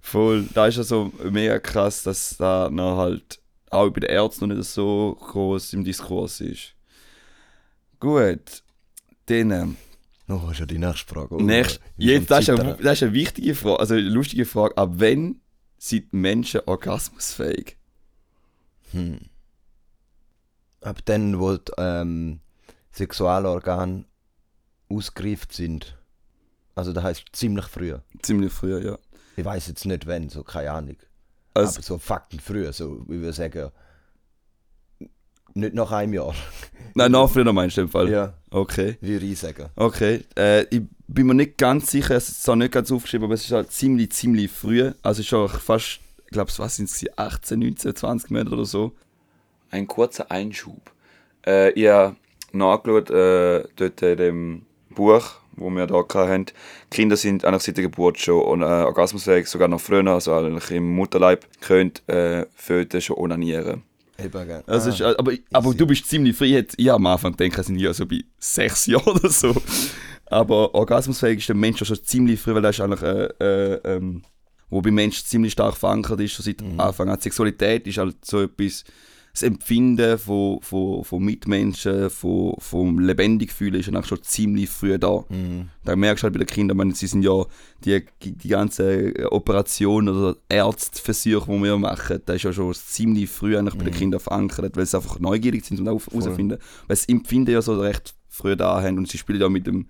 [0.00, 0.46] voll.
[0.54, 4.54] Da ist ja so mega krass, dass da noch halt auch bei den Ärzten noch
[4.56, 6.74] nicht so groß im Diskurs ist.
[8.00, 8.62] Gut.
[9.26, 9.76] Dann, ähm,
[10.28, 11.34] Oh, ist ja die nächste Frage.
[11.34, 12.76] Oh, Nächst, jetzt, das, ist eine, Zittern.
[12.82, 14.76] das ist eine wichtige Frage, also eine lustige Frage.
[14.78, 15.40] Ab wann
[15.84, 17.76] sind Menschen orgasmusfähig?
[18.92, 19.18] Hm.
[20.80, 22.40] ab dann, wo die ähm,
[22.92, 24.04] Sexualorgane
[24.88, 25.96] ausgereift sind.
[26.76, 27.96] Also das heißt ziemlich früh.
[28.22, 28.96] Ziemlich früh, ja.
[29.36, 30.96] Ich weiß jetzt nicht wann, so keine Ahnung.
[31.54, 33.70] Also, Aber so Fakten früh, so wie wir sagen,
[35.54, 36.34] nicht nach einem Jahr.
[36.94, 38.08] nein, noch früher meinst du dem Fall?
[38.08, 38.98] Ja, Okay.
[39.00, 39.68] würde ich sagen.
[39.74, 40.24] Okay.
[40.36, 40.82] Äh, ich
[41.14, 43.70] bin mir nicht ganz sicher, es ist zwar nicht ganz aufgeschrieben, aber es ist halt
[43.72, 44.92] ziemlich, ziemlich früh.
[45.02, 48.92] Also schon fast, ich glaube, was sind es, 18, 19, 20 Monate oder so.
[49.70, 50.90] Ein kurzer Einschub.
[51.46, 52.16] Äh, ich habe
[52.52, 55.24] nachgeschaut, äh, dort in dem Buch,
[55.56, 56.46] wo wir da hatten,
[56.90, 60.94] Kinder sind eigentlich seit der Geburt schon äh, orgasmusfähig, sogar noch früher, also eigentlich im
[60.94, 63.82] Mutterleib, können äh, Föten schon onanieren.
[64.22, 64.62] Eben.
[64.66, 65.76] Also Ah, ist, aber, aber easy.
[65.78, 66.44] du bist ziemlich frei.
[66.46, 69.54] Ich hätte- Ich am Anfang gedacht, es sind ja so bei sechs Jahren oder so.
[70.32, 74.22] Aber orgasmusfähig ist der Mensch schon ziemlich früh, weil er ist eigentlich, äh, äh, ähm,
[74.70, 77.18] wo beim Mensch ziemlich stark verankert ist, schon seit Anfang an.
[77.18, 78.84] Die Sexualität ist halt so etwas,
[79.34, 84.98] das Empfinden von, von, von Mitmenschen, von, vom lebendig fühlen ist eigentlich schon ziemlich früh
[84.98, 85.24] da.
[85.28, 85.68] Mhm.
[85.84, 87.44] Da merkst du halt bei den Kindern, meine, sie sind ja
[87.84, 93.56] die, die ganze Operation oder Ärztversuche, die wir machen, das ist ja schon ziemlich früh
[93.56, 96.58] eigentlich bei den Kindern verankert, weil sie einfach neugierig sind und auch herausfinden.
[96.86, 99.88] Weil sie Empfinden ja so recht früh da haben und sie spielen ja mit dem,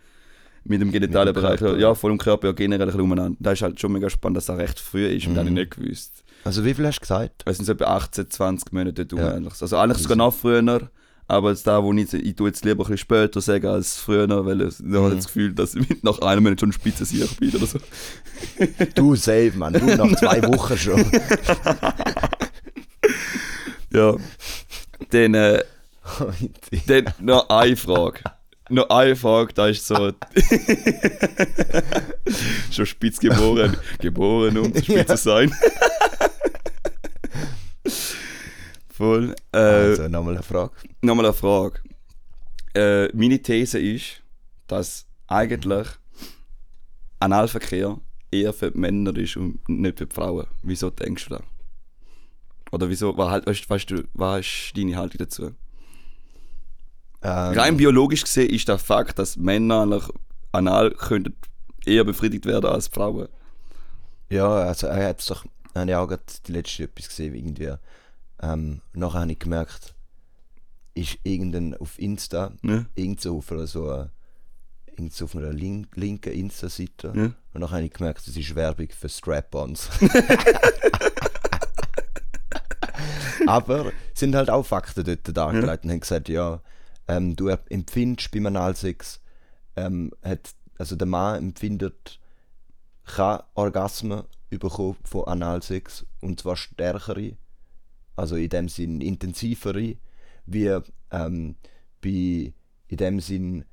[0.64, 3.36] mit dem genitalen Bereich, ja, voll im Körper ja generell ein bisschen umeinander.
[3.40, 5.54] Das ist halt schon mega spannend, dass das recht früh ist und das habe ich
[5.54, 5.60] Mhm.
[5.60, 6.24] nicht gewusst.
[6.44, 7.42] Also wie viel hast du gesagt?
[7.46, 9.34] Es sind so etwa 18, 20 Monate dort Ja.
[9.34, 9.60] eigentlich.
[9.60, 10.90] Also eigentlich sogar noch früher,
[11.28, 14.60] aber da, wo ich, ich tue jetzt lieber ein bisschen später sagen als früher, weil
[14.62, 17.66] ich ich habe das Gefühl, dass ich nach einem Monat schon spitze sicher bin oder
[17.66, 17.78] so.
[18.94, 19.72] Du safe, Mann.
[19.74, 21.04] Du nach zwei Wochen schon.
[23.92, 24.16] Ja.
[25.10, 25.62] Dann, äh,
[26.86, 28.20] dann noch eine Frage.
[28.70, 29.94] Noch eine Frage, da ist so.
[32.70, 33.76] schon spitz geboren.
[33.98, 35.52] Geboren, um spitz zu sein.
[38.88, 39.34] Voll.
[39.52, 40.72] Äh, also nochmal eine Frage.
[41.00, 41.80] Nochmal eine Frage.
[42.74, 44.22] Äh, meine These ist,
[44.68, 45.88] dass eigentlich
[47.18, 50.46] Analverkehr eher für die Männer ist und nicht für die Frauen.
[50.62, 51.42] Wieso denkst du das?
[52.70, 55.54] Oder wieso, was, halt, weißt, weißt du, was ist deine Haltung dazu?
[57.22, 60.04] Ähm, Rein biologisch gesehen ist der Fakt, dass Männer eigentlich
[60.50, 61.36] anal könnten
[61.84, 63.28] eher befriedigt werden als Frauen.
[64.28, 67.74] Ja, also er hat doch, habe ich auch gerade die letzte etwas gesehen, irgendwie.
[68.40, 69.94] Ähm, nachher habe ich gemerkt,
[70.94, 72.86] ist irgendein auf Insta, Ne?
[72.94, 74.06] irgend so auf einer, so, äh,
[74.96, 77.12] irgend so auf einer link, linken Insta-Seite.
[77.14, 77.32] Ja.
[77.54, 79.88] Und nachher habe ich gemerkt, das ist Werbung für Strap-Ons.
[83.46, 86.60] Aber es sind halt auch Fakten dort dargelegt und haben gesagt, ja,
[87.08, 89.20] ähm, du empfindest beim Analsex,
[89.76, 92.20] ähm, hat, also der Mann empfindet,
[93.04, 97.36] kann Orgasmen bekommen von Analsex und zwar stärkere,
[98.16, 99.96] also in dem Sinn intensivere,
[100.46, 100.78] wie
[101.10, 101.56] ähm,
[102.02, 102.52] bei,
[102.88, 103.64] in dem Sinn,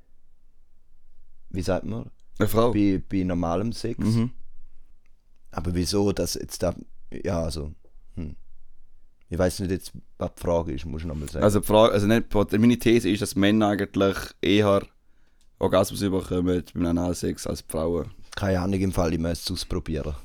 [1.50, 2.72] wie sagt man, Eine Frau.
[2.72, 3.98] bei, bei normalem Sex.
[3.98, 4.30] Mhm.
[5.50, 6.74] Aber wieso das jetzt da,
[7.10, 7.72] ja, also,
[8.14, 8.36] hm.
[9.30, 11.44] Ich weiß nicht jetzt, was die Frage ist, muss ich nochmal sagen.
[11.44, 14.82] Also, die Frage, also nicht, meine These ist, dass Männer eigentlich eher
[15.60, 18.10] Orgasmus bekommen beim Analsex als Frauen.
[18.34, 20.14] Keine Ahnung, im Fall, ich müsste es ausprobieren.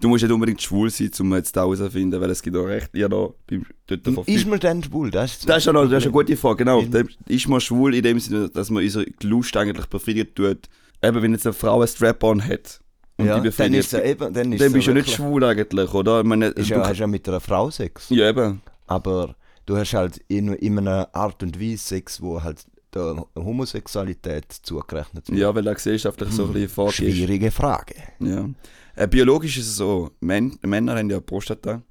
[0.00, 2.90] Du musst nicht unbedingt schwul sein, um jetzt da herauszufinden, weil es gibt auch recht,
[2.94, 5.10] ja da, beim, dort ist man denn schwul?
[5.10, 6.84] Das ist, das ist, ja noch, das ist eine gute Frage, genau.
[7.26, 10.68] Ist man schwul in dem Sinne, dass man unsere Lust eigentlich befriedigt tut?
[11.02, 12.80] Eben, wenn jetzt eine Frau ein Strap-on hat
[13.18, 15.44] und ja, die dann ist es eben, dann ist dann bist du ja nicht schwul
[15.44, 16.20] eigentlich, oder?
[16.20, 18.06] Ich meine, Ist du, ja, hast ja mit einer Frau Sex.
[18.10, 18.62] ja, eben.
[18.86, 19.34] Aber
[19.66, 25.28] du hast halt in, in einer Art und Weise Sex, wo halt der Homosexualität zugerechnet
[25.28, 25.38] wird.
[25.38, 26.94] Ja, weil da gesellschaftlich so ein bisschen vorgeht.
[27.14, 27.94] Schwierige Frage.
[28.20, 28.48] Ja.
[28.96, 31.82] Äh, biologisch ist es so, Män Männer haben ja Prostata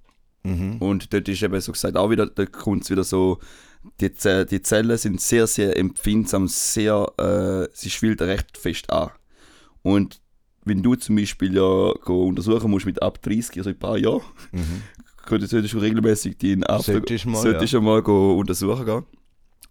[0.43, 0.77] Mhm.
[0.77, 3.39] und dort ist eben so gesagt auch wieder, da kommt es wieder so,
[3.99, 9.09] die, Ze die Zellen sind sehr, sehr empfindsam, sehr, äh, sie schwillt recht fest an.
[9.81, 10.21] Und
[10.67, 14.81] wenn du zum Beispiel ja untersuchen musst mit ab 30, also ein paar Jahren, Mhm.
[15.25, 19.05] könntest du schon regelmäßig deinen After Solltest mal, solltest du mal untersuchen gehen.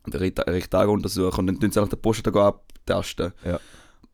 [0.07, 3.33] Den Rektagen untersuchen und dann tun sie auch den go abtasten.
[3.45, 3.59] Ja.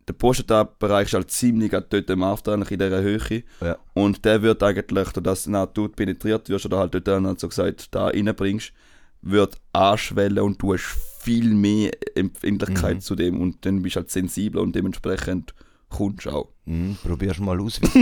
[0.09, 3.45] Der Prostata-Bereich ist halt ziemlich dort im After, in dieser Höhe.
[3.61, 3.77] Ja.
[3.95, 7.39] Und der wird eigentlich, durch das du du penetriert wirst oder halt dort dann halt
[7.41, 8.73] so gesagt da reinbringst,
[9.21, 10.85] wird anschwellen und du hast
[11.21, 13.01] viel mehr Empfindlichkeit Mhm.
[13.01, 15.55] zu dem und dann bist du halt sensibler und dementsprechend
[15.93, 16.49] kommst du auch.
[16.65, 16.97] Mhm.
[17.03, 17.95] Probierst mal aus, wie es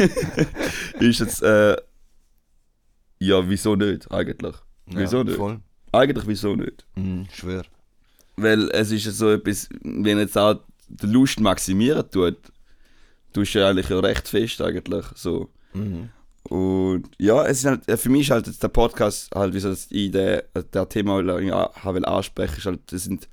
[1.00, 1.76] ist jetzt, äh,
[3.18, 4.54] ja, wieso nicht eigentlich?
[4.86, 5.36] Wieso ja, nicht?
[5.36, 5.60] Voll.
[5.92, 6.86] Eigentlich wieso nicht?
[6.94, 7.64] Mhm, schwör.
[8.36, 12.38] Weil es ist ja so etwas, wenn jetzt auch die Lust maximieren tut,
[13.32, 15.50] tust du ja eigentlich ja recht fest eigentlich so.
[15.74, 16.10] Mhm.
[16.44, 19.68] Und ja, es ist halt, äh, für mich ist halt der Podcast halt, wie so
[19.68, 23.28] das Idee, äh, der Thema, ich auch will ansprechen, ist halt, das sind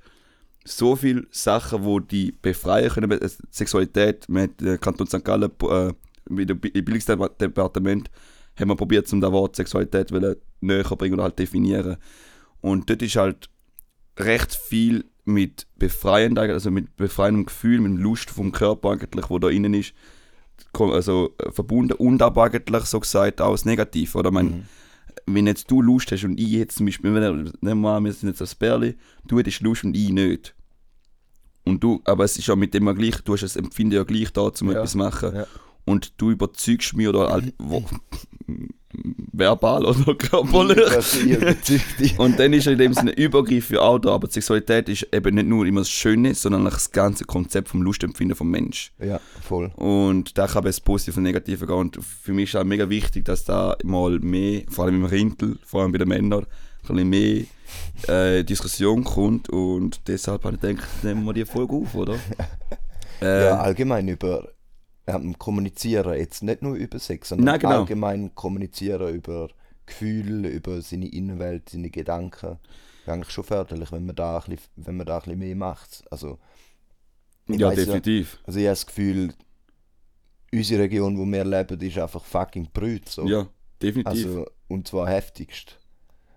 [0.68, 3.10] so viele Sachen, wo die befreien können.
[3.10, 5.24] Äh, Sexualität mit dem Kanton St.
[5.24, 5.92] Gallen, äh,
[6.28, 8.10] mit dem Bildungsdepartement,
[8.56, 10.10] haben wir probiert, um das Wort Sexualität
[10.60, 11.96] näher bringen oder halt definieren.
[12.60, 13.48] Und dort ist halt
[14.18, 19.48] recht viel mit befreiend, also mit befreiendem Gefühl, mit Lust vom Körper eigentlich, wo da
[19.48, 19.92] innen ist,
[20.72, 24.14] also äh, verbunden und aber eigentlich so gesagt auch das Negativ.
[24.14, 24.62] Oder mein, mhm.
[25.26, 28.30] wenn jetzt du Lust hast und ich jetzt zum Beispiel, nehmen wir mal, wir sind
[28.30, 30.54] jetzt das Bärli, du hättest Lust und ich nicht.
[31.68, 34.04] Und du, aber es ist ja mit dem ja gleich, du hast das Empfinden ja
[34.04, 34.72] gleich da, um ja.
[34.72, 35.34] etwas zu machen.
[35.34, 35.46] Ja.
[35.84, 37.84] Und du überzeugst mich oder halt, wo,
[39.32, 42.14] verbal oder körperlich.
[42.18, 45.46] und dann ist in dem Sinne Übergriff ja auch da, aber Sexualität ist eben nicht
[45.46, 48.92] nur immer das Schöne, sondern das ganze Konzept vom Lustempfinden vom Mensch.
[48.98, 49.70] Ja, voll.
[49.76, 53.26] Und da kann es positiv und negativ gehen und für mich ist auch mega wichtig,
[53.26, 56.46] dass da mal mehr, vor allem im Rintel, vor allem bei den Männern,
[56.96, 61.94] bisschen mehr äh, Diskussion kommt und deshalb habe ich gedacht, nehmen wir die Folge auf,
[61.94, 62.18] oder?
[63.20, 64.48] äh, ja, allgemein über
[65.06, 67.80] ähm, kommunizieren, jetzt nicht nur über Sex, sondern Nein, genau.
[67.80, 69.48] allgemein kommunizieren über
[69.86, 72.58] Gefühle, über seine Innenwelt, seine Gedanken.
[73.02, 75.56] Ist eigentlich schon förderlich, wenn man da ein bisschen, wenn man da ein bisschen mehr
[75.56, 76.04] macht.
[76.10, 76.38] Also,
[77.48, 78.34] ja, definitiv.
[78.34, 79.34] Ja, also ich habe das Gefühl,
[80.52, 83.08] unsere Region, wo wir leben, ist einfach fucking brüt.
[83.08, 83.26] So.
[83.26, 83.48] Ja,
[83.82, 84.26] definitiv.
[84.26, 85.78] Also, und zwar heftigst.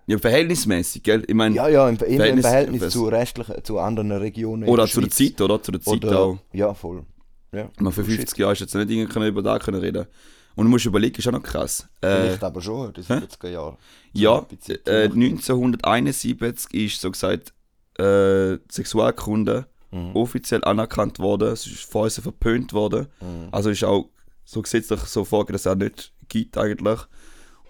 [0.08, 1.24] Ja, verhältnismäßig, gell?
[1.28, 4.68] Ich mein, ja, ja, im, Verhältnis, im Verhältnis zu, restlichen, zu anderen Regionen.
[4.68, 5.62] Oder zu der Zeit, oder?
[5.62, 6.38] Zu der Zeit oder, auch.
[6.54, 7.06] Ja, voll.
[7.54, 7.70] Ja.
[7.80, 10.08] Man für 50 Jahre ist jetzt nicht irgendwie über das können reden
[10.56, 11.88] Und du musst überlegen, ist auch noch krass.
[12.02, 13.78] Äh, Vielleicht aber schon, das 70er Jahre.
[14.14, 14.46] Ja,
[14.86, 17.54] äh, 1971 ist so gesagt
[17.98, 20.16] äh, Sexualkunde mhm.
[20.16, 21.50] offiziell anerkannt worden.
[21.50, 23.08] Es ist vorher verpönt worden.
[23.20, 23.50] Mhm.
[23.52, 24.10] Also ist auch
[24.46, 27.00] so gesetzlich so vorgegeben, dass es auch nicht gibt eigentlich.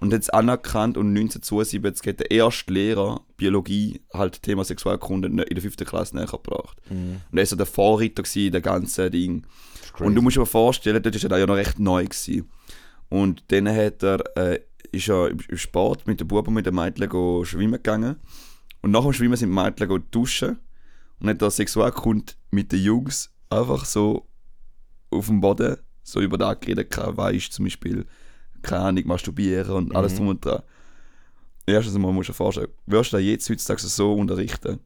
[0.01, 5.61] Und jetzt anerkannt und 1972 hat der erste Lehrer Biologie halt Thema Sexualkunde in der
[5.61, 6.81] fünften Klasse näher gebracht.
[6.89, 7.21] Mhm.
[7.31, 9.45] Und er war so der Vorreiter in dem ganzen Ding.
[9.99, 12.03] Und du musst dir vorstellen, dort war er ja noch recht neu.
[12.03, 12.49] Gewesen.
[13.09, 14.59] Und dann hat er, äh,
[14.91, 18.15] ist er im Sport mit den Buben und mit den Mädchen schwimmen gegangen.
[18.81, 20.57] Und nach dem Schwimmen sind die Mädchen duschen.
[21.19, 24.27] Und hat er Sexualkunde mit den Jungs einfach so
[25.11, 28.07] auf dem Boden so über das geredet, weißt zum Beispiel
[28.61, 30.17] keine Ahnung, masturbieren und alles mhm.
[30.17, 30.61] drum und dran.
[31.65, 34.79] Erstens mal musst du dir vorstellen, wirst du da jetzt heutzutage so unterrichten?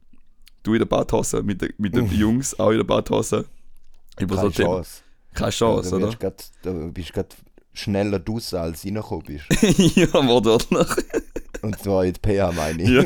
[0.62, 3.46] Du in der Badhose mit, de, mit den Jungs, auch in der Badhose.
[4.18, 5.00] Über Keine so Chance.
[5.34, 6.16] Keine Chance, ja, oder?
[6.16, 7.28] Grad, du bist gerade
[7.72, 9.44] schneller draußen, als du reingekommen bist.
[9.96, 11.04] ja, wortwörtlich.
[11.62, 12.88] und zwar in PH, meine ich.
[12.88, 13.04] Ja.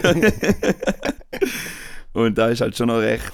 [2.12, 3.33] und da ist halt schon noch recht.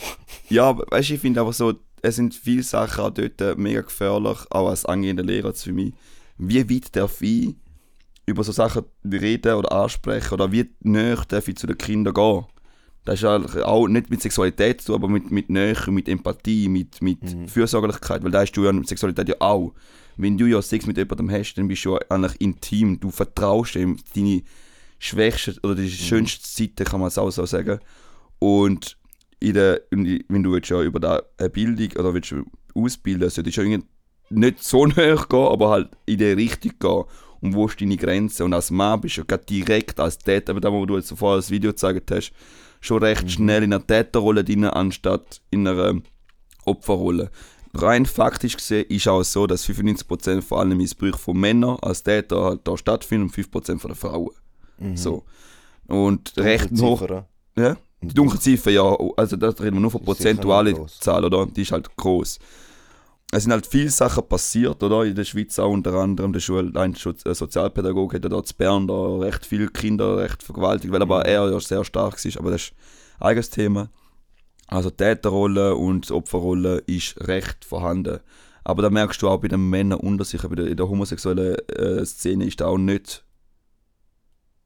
[0.48, 4.38] Ja, weißt du, ich finde aber so, es sind viele Sachen auch dort mega gefährlich,
[4.50, 5.92] auch als angehender Lehrer für mich
[6.38, 7.54] wie weit darf ich
[8.26, 12.44] über so Sachen reden oder ansprechen oder wie näher darf ich zu den Kindern gehen.
[13.04, 17.00] Das ist auch nicht mit Sexualität zu tun, aber mit, mit Nähe, mit Empathie, mit,
[17.00, 17.46] mit mhm.
[17.46, 19.72] Fürsorglichkeit, weil da hast du ja mit Sexualität ja auch.
[20.16, 23.96] Wenn du ja Sex mit jemandem hast, dann bist du eigentlich intim, du vertraust ihm
[24.16, 24.42] deine
[24.98, 25.88] schwächste oder die mhm.
[25.88, 27.78] schönste Seite, kann man es auch so sagen.
[28.40, 28.96] Und
[29.38, 32.34] in der, wenn du jetzt ja über eine Bildung oder willst
[32.74, 33.78] ausbilden, solltest du ja
[34.30, 37.04] nicht so näher gehen, aber halt in die Richtung gehen.
[37.40, 38.44] Und wo ist deine Grenze?
[38.44, 41.36] Und als Mann bist du ja direkt als Täter, aber da, wo du jetzt vorher
[41.36, 42.32] das Video gezeigt hast,
[42.80, 43.28] schon recht mhm.
[43.28, 46.00] schnell in einer Täterrolle drin, anstatt in einer
[46.64, 47.30] Opferrolle.
[47.74, 52.42] Rein faktisch gesehen ist auch so, dass 95% von allen Missbrüchen von Männern als Täter
[52.42, 54.30] halt da stattfinden und 5% von den Frauen.
[54.78, 54.96] Mhm.
[54.96, 55.24] So.
[55.86, 57.06] Und recht hoch.
[57.56, 57.76] Ja?
[58.00, 61.46] Die dunkle Ziffer, ja, also da reden wir nur von prozentualen Zahl, oder?
[61.46, 62.38] Die ist halt groß
[63.36, 65.04] es sind halt viele Sachen passiert, oder?
[65.04, 66.32] In der Schweiz auch unter anderem.
[66.32, 70.42] Der Schule, ein äh, Sozialpädagoge hat ja da zu Bern da recht viele Kinder recht
[70.42, 71.26] vergewaltigt, weil aber mhm.
[71.26, 72.38] er ja sehr stark ist.
[72.38, 72.74] Aber das ist
[73.18, 73.90] ein eigenes Thema.
[74.68, 78.20] Also Täterrolle und Opferrolle ist recht vorhanden.
[78.64, 81.56] Aber da merkst du auch bei den Männern unter sich, bei der, in der homosexuellen
[81.68, 83.24] äh, Szene ist da auch nicht,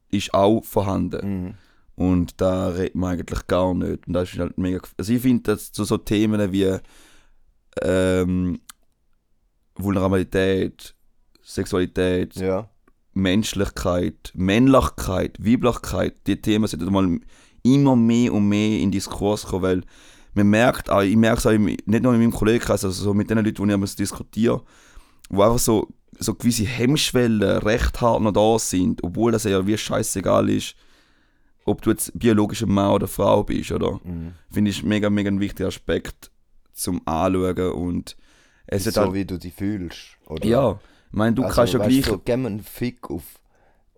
[0.09, 1.43] ist auch vorhanden.
[1.43, 1.53] Mhm.
[1.95, 4.07] Und da redet man eigentlich gar nicht.
[4.07, 4.79] Und das ist halt mega.
[4.97, 6.79] Also ich finde, dass so, so Themen wie
[7.81, 8.59] ähm,
[9.75, 10.95] Vulnerabilität,
[11.41, 12.69] Sexualität, ja.
[13.13, 17.19] Menschlichkeit, Männlichkeit, Weiblichkeit, die Themen sind mal
[17.63, 19.81] immer mehr und mehr in Diskurs kommen, weil
[20.33, 23.29] man merkt, auch, ich merke es auch nicht nur in meinem Kollegenkreis, also so mit
[23.29, 24.63] den Leuten, die ich diskutiere,
[25.29, 29.77] wo einfach so, so gewisse Hemmschwellen recht hart noch da sind, obwohl das ja wie
[29.77, 30.75] scheißegal ist,
[31.65, 33.99] ob du jetzt biologischer Mann oder Frau bist, oder?
[34.03, 34.33] Mhm.
[34.51, 36.30] Finde ich mega, mega ein wichtiger Aspekt,
[36.81, 38.15] zum Anschauen und
[38.67, 40.45] es ist so, halt, wie du dich fühlst, oder?
[40.45, 42.05] Ja, Ich meine, du also, kannst ja weißt gleich.
[42.05, 43.39] So, geben einen Fick auf,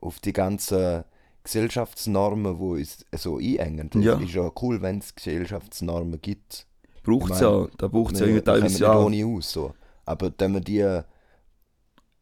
[0.02, 1.04] auf die ganzen
[1.44, 3.90] Gesellschaftsnormen, die uns so einengen.
[3.94, 4.18] Es Ja.
[4.20, 6.66] ist ja cool, wenn es Gesellschaftsnormen gibt.
[7.04, 7.68] Braucht es ja.
[7.78, 8.98] Da braucht es ja teilweise nicht ja.
[8.98, 9.52] ohne aus.
[9.52, 9.74] So.
[10.06, 11.04] Aber wenn wir die ein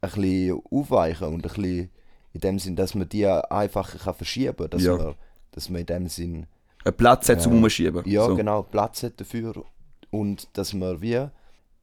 [0.02, 1.90] bisschen aufweichen und ein bisschen
[2.34, 4.98] in dem Sinn, dass man die einfacher kann verschieben kann, dass, Ja.
[4.98, 5.16] man,
[5.52, 6.48] dass man in dem Sinn
[6.84, 7.60] Einen Platz hat zum Ja.
[7.60, 8.04] Umschieben.
[8.10, 8.36] ja, so.
[8.36, 9.64] genau Platz hat dafür
[10.12, 11.28] und dass man wie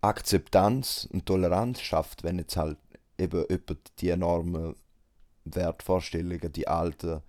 [0.01, 2.79] Akzeptanz und Toleranz schafft, wenn jetzt halt
[3.19, 4.75] eben jemand die Normen,
[5.45, 7.21] Wertvorstellungen, die alten,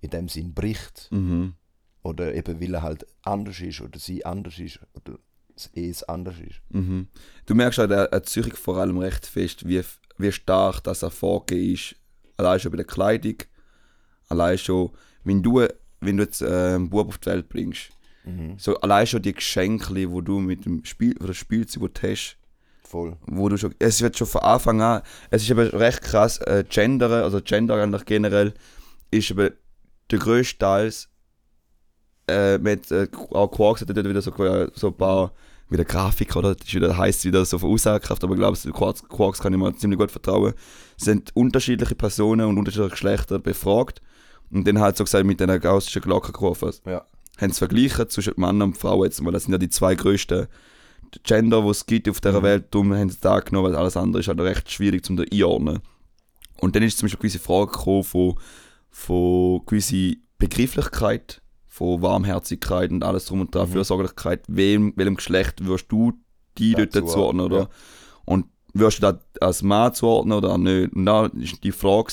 [0.00, 1.54] in dem Sinn bricht Mhm.
[2.02, 5.18] oder eben weil er halt anders ist oder sie anders ist oder
[5.74, 6.60] es anders ist.
[6.70, 7.08] Mhm.
[7.46, 9.82] Du merkst halt an an Zürich vor allem recht fest, wie,
[10.18, 11.96] wie stark das er vorgehen ist.
[12.36, 13.36] Allein schon bei der Kleidung.
[14.28, 14.90] Allein schon,
[15.22, 15.66] wenn du,
[16.00, 17.90] wenn du jetzt äh, einen Bub auf die Welt bringst.
[18.24, 18.54] Mhm.
[18.58, 22.36] So allein schon die Geschenke, die du mit dem Spiel, oder Spielzeug, hast,
[22.82, 23.16] Voll.
[23.26, 26.64] wo du schon, es wird schon von Anfang an, es ist eben recht krass, äh,
[26.68, 28.54] Gendern, also Gender eigentlich generell,
[29.10, 29.50] ist eben
[30.10, 31.08] der grösste Teils,
[32.28, 35.32] äh, mit äh, auch Quarks hat dort wieder so, äh, so ein paar,
[35.68, 36.54] wieder Grafik, oder?
[36.54, 39.58] Das ist wieder, heisst wieder so von Aussagekraft, aber ich glaube, Quarks, Quarks kann ich
[39.58, 40.54] mir ziemlich gut vertrauen.
[40.98, 44.00] Es sind unterschiedliche Personen und unterschiedliche Geschlechter befragt
[44.50, 47.04] und dann halt so gesagt mit den gaussischen Glockenkurven Ja.
[47.40, 49.30] Haben sie verglichen zwischen Mann und Frau jetzt mal.
[49.32, 50.46] Das sind ja die zwei grössten
[51.22, 52.44] Gender, die es gibt auf dieser Mhm.
[52.44, 52.64] Welt.
[52.70, 55.80] Darum haben sie da genommen, weil alles andere ist halt recht schwierig zum einordnen.
[56.60, 58.34] Und dann ist zum Beispiel gewisse Frage gekommen von,
[58.90, 63.72] von gewisse Begrifflichkeit, von Warmherzigkeit und alles drum und dran, Mhm.
[63.74, 64.44] Fürsorglichkeit.
[64.48, 66.12] Wem, welchem Geschlecht würdest du
[66.58, 67.58] die dort zuordnen, oder?
[67.58, 67.68] ja.
[68.24, 70.92] Und würdest du das als Mann zuordnen oder nicht?
[70.94, 72.12] Und da war die Frage,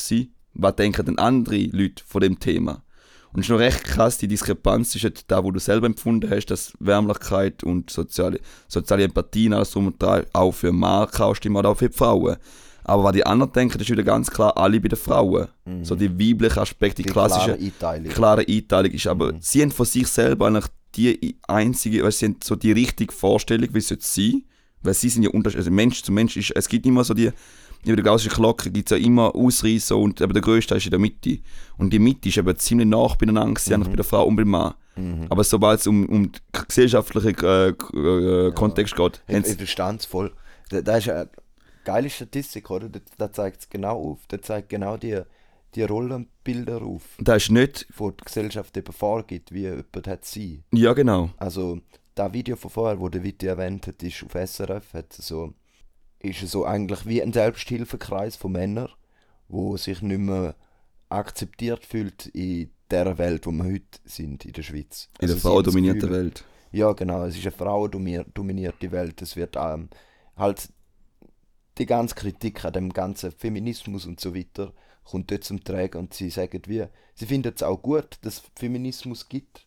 [0.54, 2.84] was denken denn andere Leute von dem Thema?
[3.34, 6.48] Und es ist noch recht krass, die Diskrepanz zwischen da, wo du selber empfunden hast,
[6.48, 11.56] dass Wärmlichkeit und soziale, soziale Empathie und alles drum und dran auch für Mann stimmen
[11.56, 12.36] oder auch für die Frauen.
[12.84, 15.48] Aber was die anderen denken, das ist wieder ganz klar alle bei den Frauen.
[15.84, 18.10] So die weiblichen Aspekte, die, Die klassische klare Einteilung.
[18.14, 19.08] klare Einteilung ist.
[19.08, 19.38] Aber Mhm.
[19.40, 20.66] sie haben von sich selber eigentlich
[20.96, 24.44] die einzige, weil sie haben so die richtige Vorstellung, wie es sein.
[24.84, 25.68] Weil sie sind ja unterschiedlich.
[25.68, 27.30] Also Mensch zu Mensch ist, es gibt immer so die,
[27.86, 30.92] über der gaussischen Glocke gibt es ja immer Ausreißer und eben der größte ist in
[30.92, 31.40] der Mitte.
[31.78, 34.50] Und die Mitte ist eben ziemlich nah beieinander, gewesen, eigentlich bei der Frau und beim
[34.50, 34.74] Mann.
[34.96, 35.26] Mhm.
[35.30, 39.58] Aber sobald es um, um den gesellschaftlichen äh, äh, Kontext geht, haben Ich, sie ich
[39.58, 40.32] verstehe es voll.
[40.70, 41.30] Da, da ist eine
[41.84, 42.90] geile Statistik, oder?
[42.90, 44.20] Da, da zeigt es genau auf.
[44.28, 45.22] Da zeigt genau die,
[45.76, 50.64] die Rollenbilder auf, da ist nicht, die die Gesellschaft eben vorgibt, wie jemand hat sie.
[50.74, 51.80] ja genau, Also,
[52.14, 55.54] das Video von vorher, wo der Viti erwähnt hat, ist auf SRF, hat so,
[56.24, 58.90] ist so eigentlich wie ein Selbsthilfekreis von Männern,
[59.48, 60.56] wo sich nicht mehr
[61.10, 65.10] akzeptiert fühlt in der Welt, wo wir heute sind, in der Schweiz.
[65.20, 66.46] in der Also, das fraudominierten Gefühl- Welt.
[66.72, 67.26] Ja, genau.
[67.26, 69.22] Es ist eine frauendominierte Welt.
[69.22, 69.90] Es wird ähm,
[70.38, 70.70] halt
[71.78, 76.14] die ganze Kritik an dem ganzen Feminismus und so weiter kommt dort zum Tragen und
[76.14, 79.66] sie sagen wie, sie finden es auch gut, dass es Feminismus gibt.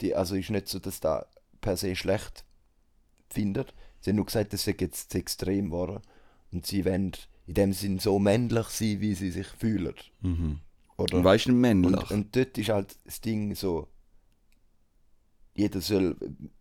[0.00, 1.26] Die, also ist nicht so, dass da
[1.60, 2.44] per se schlecht
[3.28, 3.74] findet.
[4.06, 6.00] Sie haben nur gesagt, das sei jetzt zu extrem geworden
[6.52, 7.10] und sie wollen
[7.48, 9.94] in dem Sinn so männlich sein, wie sie sich fühlen.
[10.20, 10.60] Mhm.
[10.96, 11.16] Oder?
[11.18, 11.92] Und weißt du, männlich.
[12.02, 13.88] Und, und dort ist halt das Ding so,
[15.56, 16.16] jeder soll,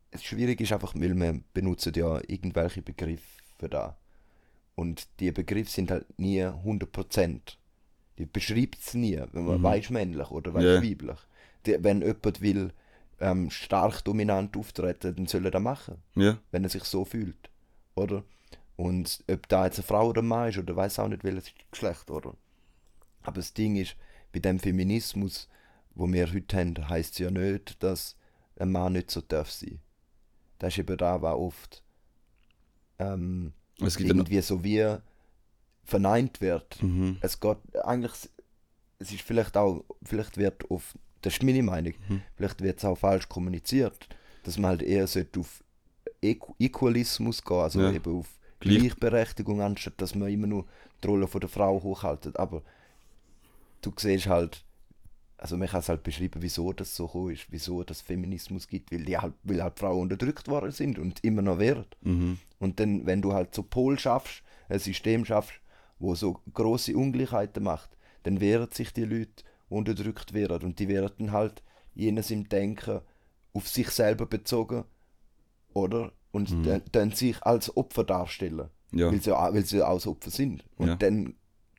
[0.10, 3.23] es schwierig ist einfach, weil wir benutzen ja irgendwelche Begriffe
[3.60, 3.95] für da.
[4.73, 7.58] Und die Begriffe sind halt nie 100%.
[8.17, 9.63] Die beschreibt es nie, wenn man Mhm.
[9.63, 10.81] weiß männlich oder weiß Ja.
[10.84, 11.19] weiblich.
[11.67, 12.71] Die, wenn jemand will
[13.19, 16.38] ähm, stark dominant auftreten, dann soll er das machen, ja.
[16.51, 17.49] wenn er sich so fühlt.
[17.95, 18.23] Oder?
[18.75, 21.51] Und ob da jetzt eine Frau oder ein Mann ist oder weiß auch nicht welches
[21.71, 22.36] Geschlecht, oder?
[23.23, 23.95] Aber das Ding ist,
[24.34, 25.47] bei dem Feminismus,
[25.95, 28.17] wo wir heute haben, heisst es ja nicht, dass
[28.58, 29.80] ein Mann nicht so darf sein.
[30.60, 31.84] Das ist eben da, was oft
[32.99, 34.97] ähm, irgendwie so wie
[35.84, 36.82] verneint wird.
[36.82, 37.17] mhm.
[37.21, 38.30] Es geht eigentlich,
[38.99, 42.21] es ist vielleicht auch, vielleicht wird auf, das ist meine Meinung, Mhm.
[42.35, 44.07] vielleicht wird es auch falsch kommuniziert,
[44.43, 45.63] dass man halt eher sollte auf
[46.21, 47.91] Equ Equalismus gehen, also Ja.
[47.91, 48.27] eben auf
[48.59, 50.65] Gleich- Gleichberechtigung, anstatt dass man immer nur
[51.03, 52.38] die Rolle von der Frau hochhaltet.
[52.39, 52.61] Aber
[53.81, 54.63] du siehst halt,
[55.38, 59.04] also man kann es halt beschreiben, wieso das so ist, wieso das Feminismus gibt, weil,
[59.04, 61.85] die halt, weil halt Frauen unterdrückt worden sind und immer noch werden.
[62.02, 62.37] Mhm.
[62.60, 65.54] Und dann, wenn du halt so Pol schaffst, ein System schaffst,
[66.00, 67.89] wo so große Ungleichheiten macht,
[68.23, 70.63] dann wehren sich die Leute, unterdrückt werden.
[70.63, 71.63] Und die werden dann halt
[71.93, 73.01] jenes im Denken
[73.53, 74.83] auf sich selber bezogen,
[75.73, 76.11] oder?
[76.31, 76.63] Und Mhm.
[76.63, 79.09] dann, sich als Opfer darstellen, Ja.
[79.11, 80.65] weil, sie, weil sie auch Opfer sind.
[80.77, 80.95] Und Ja.
[80.97, 81.35] dann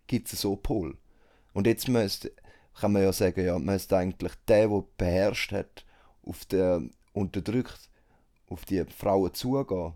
[0.06, 0.96] gibt es so Pol.
[1.52, 2.32] Und jetzt müsste,
[2.74, 5.84] kann man ja sagen, ja, müsste eigentlich der, der beherrscht hat,
[6.22, 7.90] auf den unterdrückt,
[8.48, 9.94] auf die Frauen zugehen.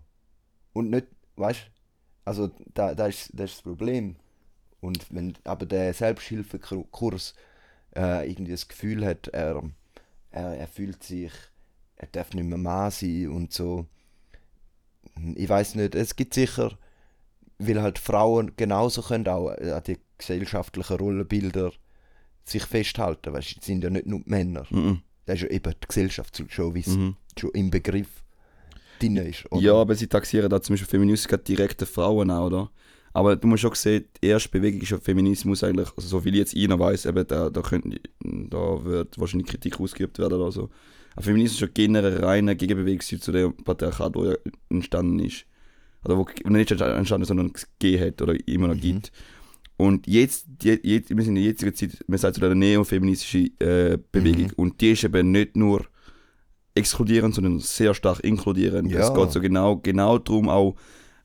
[0.73, 1.69] Und nicht, weißt
[2.23, 4.15] Also da, da, ist, das ist das Problem.
[4.79, 7.33] Und wenn aber der Selbsthilfekurs
[7.95, 9.61] äh, irgendwie das Gefühl hat, er,
[10.31, 11.31] er, er fühlt sich,
[11.97, 13.85] er darf nicht mehr Mann sein und so.
[15.35, 16.77] Ich weiß nicht, es gibt sicher,
[17.59, 21.71] weil halt Frauen genauso können auch an die gesellschaftlichen Rollenbilder
[22.45, 23.33] sich festhalten.
[23.33, 24.65] Weißt, es sind ja nicht nur Männer.
[24.69, 25.01] Mhm.
[25.25, 27.15] Das ist ja eben die Gesellschaft schon, wie Mhm.
[27.37, 28.23] schon im Begriff
[28.99, 29.51] drin ist.
[29.51, 29.61] oder?
[29.61, 32.71] Ja, aber sie taxieren da zum Beispiel Feminismus direkte Frauen auch, oder?
[33.13, 36.33] Aber du musst schon sehen, die erste Bewegung ist ja Feminismus eigentlich, also so viel
[36.33, 40.51] ich jetzt einer weiß, eben da, da, könnte, da wird wahrscheinlich Kritik ausgeübt werden oder
[40.51, 40.69] so.
[41.15, 44.35] Aber Feminismus ist ja generell eine reine Gegenbewegung zu dem Patriarchat, wo ja
[44.69, 45.45] entstanden ist.
[46.05, 48.81] Oder wo nicht entstanden, sondern es gegeben hat oder immer noch Mhm.
[48.81, 49.11] gibt.
[49.77, 53.49] Und jetzt, je, jetzt, wir sind in der jetzigen Zeit, man sagt so eine neofeministische
[53.59, 54.45] äh, Bewegung.
[54.45, 54.53] Mhm.
[54.55, 55.85] Und die ist eben nicht nur
[56.75, 58.91] exkludierend, sondern sehr stark inkludierend.
[58.91, 58.99] Ja.
[58.99, 60.75] Es geht so genau, genau darum, auch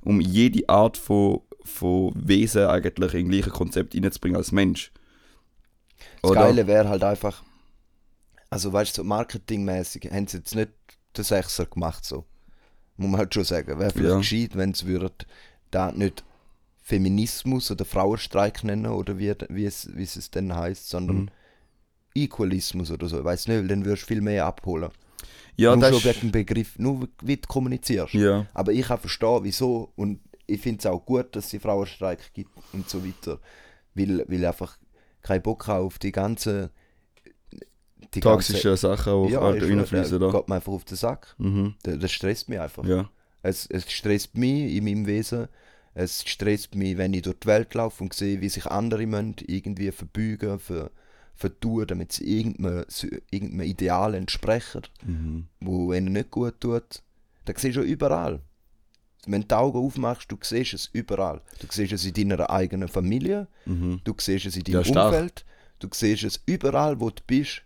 [0.01, 4.93] um jede Art von, von Wesen eigentlich in gleiche Konzept reinzubringen als Mensch.
[6.23, 6.41] Das Oder?
[6.43, 7.43] Geile wäre halt einfach,
[8.51, 10.71] also weißt du, so marketingmäßig haben sie jetzt nicht
[11.17, 12.25] den Sechser gemacht so.
[12.97, 13.79] Muss man halt schon sagen.
[13.79, 14.19] Wäre vielleicht Ja.
[14.19, 14.99] gescheit, wenn sie
[15.71, 16.25] da nicht
[16.83, 21.29] Feminismus oder Frauenstreik nennen oder wie, wie, es, wie es denn heißt, sondern Mhm.
[22.15, 23.19] Equalismus oder so.
[23.19, 24.91] Ich weiß nicht, dann würdest du viel mehr abholen.
[25.57, 28.15] Ja, nur das schon wegen dem Begriff, nur wie du kommunizierst.
[28.15, 28.47] ja.
[28.55, 29.93] Aber ich kann verstehen, wieso.
[29.97, 33.41] Und ich finde es auch gut, dass es die Frauenstreik gibt und so weiter.
[33.95, 34.79] Weil, weil ich einfach
[35.23, 36.71] keinen Bock habe auf die ganze.
[38.15, 40.97] Die toxische Sachen, die ja, halt ist wahr, reinfließen, da geht mir einfach auf den
[40.97, 41.35] Sack.
[41.39, 41.75] Mhm.
[41.83, 42.85] Das, das stresst mich einfach.
[42.85, 43.11] Ja.
[43.43, 45.49] Es, es stresst mich in meinem Wesen.
[45.95, 49.37] Es stresst mich, wenn ich durch die Welt laufe und sehe, wie sich andere müssen
[49.47, 50.91] irgendwie verbeugen, ver,
[51.35, 52.85] vertun, damit sie irgendeinem,
[53.31, 55.47] irgendeinem Ideal entsprechen Mhm.
[55.61, 57.03] wo ihnen nicht gut tut,
[57.47, 58.41] dann siehst du überall.
[59.27, 61.41] Wenn du die Augen aufmachst, du siehst es überall.
[61.61, 64.01] Du siehst es in deiner eigenen Familie, Mhm.
[64.05, 65.07] du siehst es in Ja, deinem stark.
[65.13, 65.45] Umfeld,
[65.81, 67.63] du siehst es überall, wo du bist.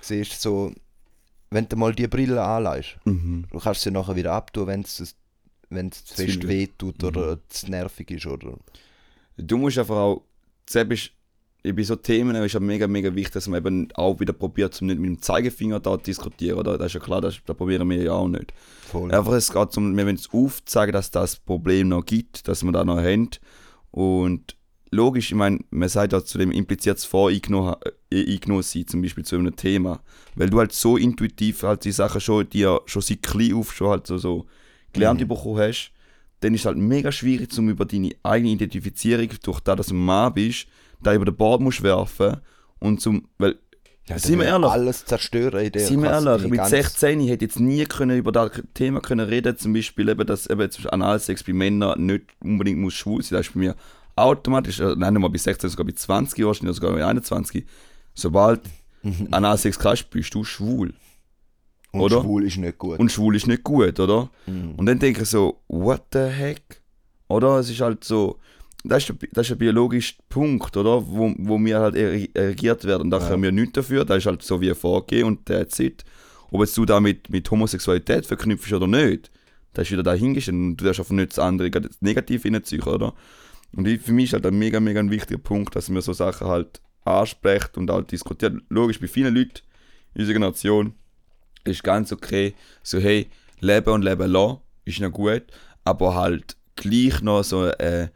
[0.00, 0.72] Du siehst so,
[1.50, 3.46] wenn du mal die Brille anlegst, Mhm.
[3.50, 5.16] du kannst sie nachher wieder abtun, wenn es
[5.68, 7.08] wenn es fest wehtut Mhm.
[7.08, 8.26] oder zu nervig ist.
[8.26, 8.56] Oder
[9.36, 10.22] Du musst einfach auch,
[10.68, 11.10] selbst
[11.62, 14.86] bei so Themen ist ja mega, mega wichtig, dass man eben auch wieder probiert, um
[14.86, 16.78] nicht mit dem Zeigefinger da zu diskutieren, oder?
[16.78, 18.52] Das ist ja klar, das, das probieren wir ja auch nicht.
[18.90, 19.12] voll.
[19.12, 22.70] Einfach, es geht um, wir wollen es aufzeigen, dass das Problem noch gibt, dass wir
[22.72, 23.30] da noch haben.
[23.90, 24.56] Und
[24.90, 27.74] logisch, ich meine, man sagt ja zu dem impliziert voreingenommen
[28.10, 30.00] äh, sein, zum Beispiel zu einem Thema.
[30.36, 33.88] Weil du halt so intuitiv halt die Sachen schon dir schon seit klein auf schon
[33.88, 34.46] halt so, so
[34.92, 35.28] gelernt Mhm.
[35.28, 35.90] bekommen hast,
[36.40, 39.94] dann ist es halt mega schwierig, um über deine eigene Identifizierung, durch das, dass du
[39.94, 40.66] ein Mann bist,
[41.02, 42.38] da über den Bord musst werfen
[42.78, 43.56] und zum, weil,
[44.08, 47.30] Ja, sind wir ehrlich, Alles zerstören in der sind wir ehrlich, mit ganze- 16 ich
[47.30, 50.84] hätte jetzt nie können über das Thema können reden, zum Beispiel eben, dass eben zum
[50.84, 53.74] Beispiel Analsex bei Männern nicht unbedingt muss schwul sein, das ist bei mir
[54.14, 57.64] automatisch, äh, nein, nicht mal bei 16, sogar bei 20 wahrscheinlich, sogar bei 21,
[58.14, 58.60] sobald
[59.30, 60.92] Analsex kannst, bist du schwul.
[61.92, 62.20] Und oder?
[62.22, 62.98] schwul ist nicht gut.
[62.98, 64.28] Und schwul ist nicht gut, oder?
[64.46, 64.72] Mhm.
[64.76, 66.82] Und dann denke ich so, what the heck?
[67.28, 67.58] Oder?
[67.60, 68.38] Es ist halt so,
[68.88, 71.06] das ist, der- das ist ein biologischer Punkt, oder?
[71.06, 73.10] Wo, wo wir halt reagiert werden.
[73.10, 73.28] Da Ja.
[73.28, 76.04] können wir nichts dafür, das ist halt so wie vorgehen und that's it.
[76.50, 79.30] Ob jetzt du damit mit Homosexualität verknüpfst oder nicht,
[79.72, 82.82] das ist wieder dahingestellt und du darfst einfach nicht das andere gerade das negativ hineinziehen,
[82.84, 83.14] oder?
[83.74, 86.12] Und ich, für mich ist halt ein mega, mega ein wichtiger Punkt, dass man so
[86.12, 88.54] Sachen halt anspricht und halt diskutiert.
[88.68, 89.60] Logisch, bei vielen Leuten
[90.14, 90.94] in unserer Nation
[91.64, 93.26] ist ganz okay, so hey,
[93.60, 95.42] leben und leben lassen, ist noch gut,
[95.84, 98.08] aber halt gleich noch so, äh,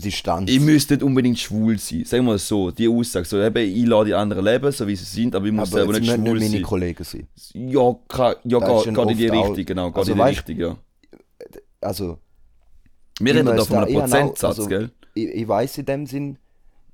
[0.00, 0.50] Distanz.
[0.50, 3.86] ich müsste nicht unbedingt schwul sein, sagen wir es so, die Aussage, so eben, ich
[3.86, 6.38] lasse die anderen leben, so wie sie sind, aber ich muss aber selber nicht schwul
[6.38, 6.62] meine sein.
[6.62, 7.26] Kollegen sein.
[7.54, 10.28] Ja, ka- ja Das geht, geht in die Richtung, genau, geht also in die weißt-
[10.28, 10.76] Richtung, ja.
[11.80, 12.18] Also,
[13.20, 14.90] Wir ich reden da von einem ich habe auch- Prozentsatz, also- gell?
[15.14, 16.38] ich, ich weiß in dem Sinn,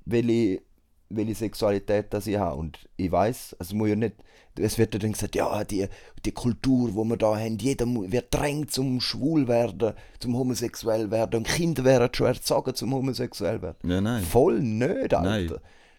[0.05, 0.61] welche,
[1.09, 2.57] welche Sexualität das ich habe.
[2.57, 4.15] Und ich weiß, also es muss ja nicht,
[4.57, 5.87] es wird ja dann gesagt, ja, die,
[6.25, 11.37] die Kultur, wo wir da haben, jeder wird drängt zum schwul werden, zum homosexuell werden.
[11.37, 13.77] Und Kinder werden schon erzogen zum homosexuell werden.
[13.89, 14.23] Ja, nein.
[14.23, 15.21] Voll nicht, Alter.
[15.21, 15.51] Nein.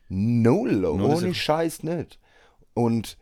[0.09, 1.35] Null, ohne sicher.
[1.35, 2.19] Scheiß nicht.
[2.75, 3.17] Und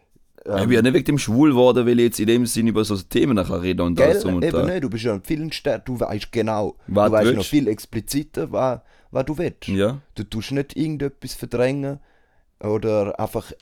[0.46, 2.84] ich bin ja nicht wegen dem schwul geworden, weil ich jetzt in dem Sinn über
[2.84, 4.66] so Themen nachher reden und Gell, alles drum und eben dran.
[4.66, 7.36] nicht, du bist ja viel stärker, du weißt genau, Was du weißt willst.
[7.38, 8.80] noch viel expliziter, was,
[9.14, 9.68] was du willst.
[9.68, 11.98] Ja, Du tust nicht irgendetwas verdrängen
[12.60, 13.52] oder einfach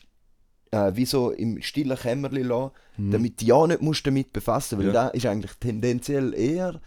[0.70, 4.86] äh, wie so im stillen Kämmerli lassen, damit du ja nicht musst damit befassen weil
[4.88, 4.94] Mhm.
[4.94, 5.05] Ja.
[5.05, 6.80] da ist eigentlich tendenziell eher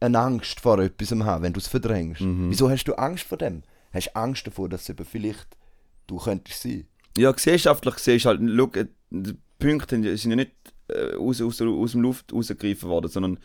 [0.00, 2.20] eine Angst vor etwas haben, wenn du es verdrängst.
[2.20, 2.50] Mhm.
[2.50, 3.62] Wieso hast du Angst vor dem?
[3.92, 5.56] Hast du Angst davor, dass es eben vielleicht
[6.06, 6.86] du könntest sein?
[7.16, 8.70] ja gesellschaftlich gesehen ist halt, schau,
[9.10, 10.52] die Punkte sind ja nicht
[10.88, 13.38] äh, aus, aus, aus dem Luft rausgegriffen worden, sondern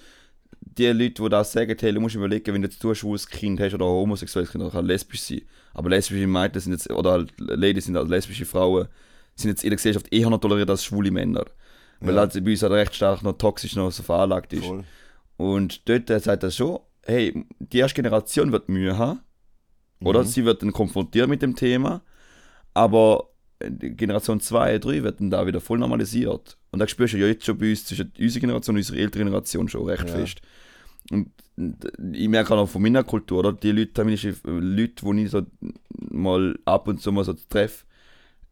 [0.78, 3.60] die Leute, die das sagen, hey, du musst überlegen, wenn du jetzt ein schwules Kind
[3.60, 5.42] hast oder ein homosexuelles Kind, oder kann lesbisch sein.
[5.74, 8.88] Aber lesbische Mädchen sind jetzt, oder halt Ladies sind halt lesbische Frauen,
[9.36, 11.46] sind jetzt in der Gesellschaft eher noch toleriert als schwule Männer.
[12.00, 12.22] Weil Ja.
[12.22, 14.66] halt bei uns halt recht stark noch toxisch noch so veranlagt ist.
[14.66, 14.84] Voll.
[15.38, 19.20] Und dort sagt er schon, hey, die erste Generation wird Mühe haben,
[20.04, 20.22] oder?
[20.24, 20.28] Mhm.
[20.28, 22.02] Sie wird dann konfrontiert mit dem Thema,
[22.74, 23.28] aber
[23.64, 26.58] die Generation 2, 3 wird dann da wieder voll normalisiert.
[26.72, 29.26] Und da spürst du ja jetzt schon bei uns zwischen unserer Generation und unserer älteren
[29.28, 30.16] Generation schon recht Ja.
[30.16, 30.42] fest.
[31.10, 33.54] Und und ich merke auch von meiner Kultur, oder?
[33.54, 35.46] Die Leute, feministische Leute, die ich so
[36.10, 37.86] mal ab und zu mal so treffe,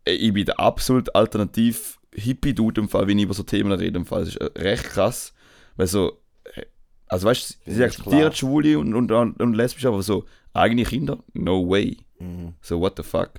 [0.05, 3.97] äh, ich bin der absolut alternativ Hippie-Dude im Fall, wenn ich über so Themen rede.
[3.97, 4.25] Im Fall.
[4.25, 5.33] Das ist äh, recht krass.
[5.75, 6.19] Weil so,
[6.55, 6.65] äh,
[7.07, 8.33] also weißt du, sie akzeptieren.
[8.33, 11.23] Schwule und, und, und, und Lesbisch, aber so, eigene Kinder?
[11.33, 11.97] No way.
[12.19, 12.53] Mhm.
[12.61, 13.31] So, what the fuck?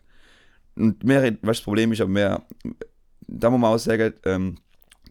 [0.75, 2.43] Und mehr, weißt du, das Problem ist aber mehr,
[3.27, 4.57] da muss man auch sagen, ähm,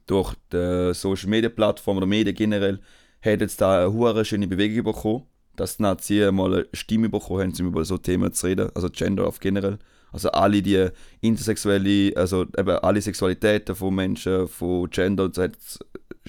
[0.08, 2.80] durch die Social Media Plattform oder Medien generell,
[3.22, 5.24] hat jetzt da eine hure schöne Bewegung bekommen,
[5.56, 8.90] dass die Nazis mal eine Stimme bekommen haben, um über so Themen zu reden, also
[8.90, 9.78] Gender auf generell.
[10.12, 10.88] Also alle die
[11.22, 15.54] intersexuelle, also eben alle Sexualitäten von Menschen, von Gender und so hat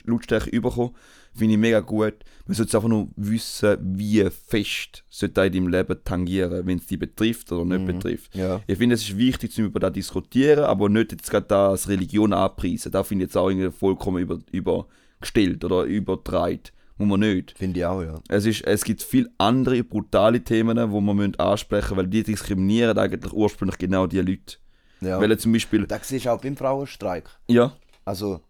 [0.05, 0.95] Lautstärke bekommen.
[1.33, 2.15] Finde ich mega gut.
[2.47, 6.99] Man sollte einfach nur wissen, wie fest sollte in deinem Leben tangieren, wenn es dich
[6.99, 7.87] betrifft oder nicht Mhm.
[7.99, 8.35] betrifft.
[8.35, 8.61] Ja.
[8.67, 11.89] Ich finde, es ist wichtig, zum über das diskutieren, aber nicht jetzt gerade da als
[11.89, 12.91] Religion anpreisen.
[12.91, 16.61] Da finde ich jetzt auch irgendwie vollkommen über, übergestellt oder übertragen.
[17.01, 17.57] Muss man nicht.
[17.57, 18.21] Finde ich auch, ja.
[18.29, 22.23] Es, ist, es gibt viele andere brutale Themen, die man müssen ansprechen müssen, weil die
[22.23, 24.59] diskriminieren eigentlich ursprünglich genau die Leute.
[25.01, 25.19] ja.
[25.19, 27.31] Weil zum Beispiel, Das du auch beim Frauenstreik.
[27.49, 27.75] ja,
[28.05, 28.41] Also,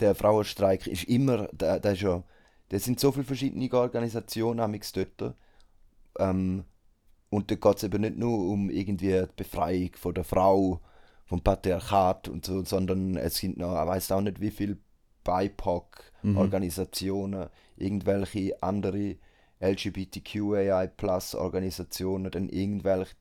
[0.00, 2.24] der Frauenstreik ist immer, da, da ist ja,
[2.70, 5.34] da sind so viele verschiedene Organisationen amix dort.
[6.18, 6.64] Ähm,
[7.28, 10.80] und da geht es eben nicht nur um irgendwie die Befreiung von der Frau,
[11.26, 14.78] vom Patriarchat und so, sondern es sind noch, ich weiß auch nicht wie viele
[15.24, 17.48] BIPOC-Organisationen,
[17.82, 19.16] irgendwelche andere
[19.60, 23.16] LGBTQAI-Plus-Organisationen, dann irgendwelche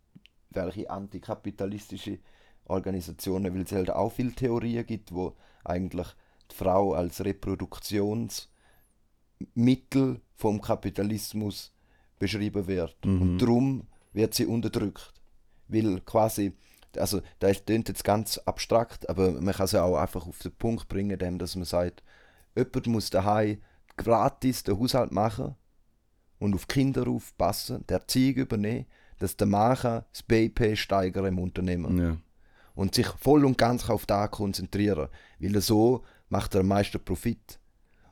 [0.53, 2.19] welche antikapitalistische
[2.65, 6.07] Organisationen, weil es halt auch viele Theorien gibt, wo eigentlich
[6.51, 8.51] die Frau als Reproduktionsmittel
[10.35, 11.73] vom Kapitalismus
[12.19, 12.97] beschrieben wird.
[13.05, 13.21] Mhm.
[13.21, 15.13] Und darum wird sie unterdrückt.
[15.67, 16.53] Weil quasi,
[16.97, 20.51] also das klingt jetzt ganz abstrakt, aber man kann es ja auch einfach auf den
[20.53, 22.03] Punkt bringen, indem dass man sagt,
[22.55, 23.61] jemand muss daheim
[24.03, 25.55] gratis den Haushalt machen
[26.39, 28.85] und auf Kinder aufpassen, der Erziehung übernehmen,
[29.19, 32.17] dass der kann das BIP steigern im Unternehmen ja.
[32.73, 37.03] und sich voll und ganz auf das konzentrieren, weil er so macht er am meisten
[37.03, 37.59] Profit.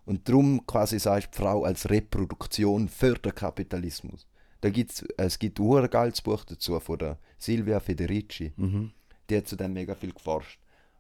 [0.05, 4.27] Und darum quasi sagst die Frau als Reproduktion für den Kapitalismus.
[4.61, 8.51] Da gibt's, es gibt ein geiles Buch dazu von der Silvia Federici.
[8.57, 8.91] Mhm.
[9.29, 10.59] Die hat zu dem mega viel geforscht.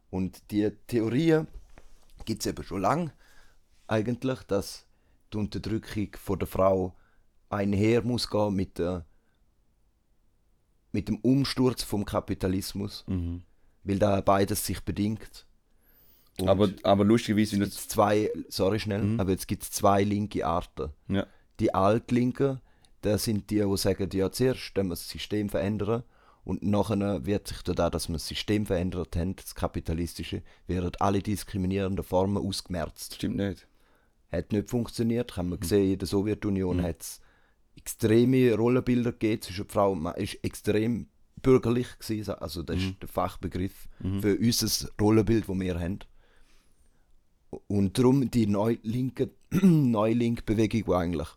[0.09, 1.41] Und die Theorie
[2.25, 3.11] gibt es eben schon lange
[3.89, 4.85] eigentlich, dass
[5.33, 6.95] die Unterdrückung von der Frau
[7.49, 9.05] einher muss gehen mit, der,
[10.91, 13.43] mit dem Umsturz vom Kapitalismus, Mhm.
[13.83, 15.45] weil da beides sich bedingt.
[16.39, 19.19] Und Aber, aber lustigerweise, du gibt zwei, sorry schnell, Mhm.
[19.19, 20.91] aber jetzt gibt es zwei linke Arten.
[21.07, 21.27] Ja.
[21.59, 22.61] Die Altlinken,
[23.01, 26.03] das sind die, die sagen, ja, zuerst müssen wir das System verändern
[26.45, 31.21] und nachher wird sich da, dass wir das System verändert haben, das kapitalistische, werden alle
[31.21, 33.15] diskriminierenden Formen ausgemerzt.
[33.15, 33.67] stimmt nicht.
[34.31, 35.61] Hat nicht funktioniert, haben wir Mhm.
[35.61, 37.21] gesehen, in der Sowjetunion hat es
[37.75, 41.07] extreme Rollenbilder gegeben zwischen Frau und Mann, ist extrem
[41.41, 42.81] bürgerlich gewesen, also das Mhm.
[42.83, 43.87] ist der Fachbegriff
[44.21, 45.99] für unser Rollenbild, das wir haben.
[47.67, 51.27] Und darum die Neulinke, Neulink-Bewegung, die eigentlich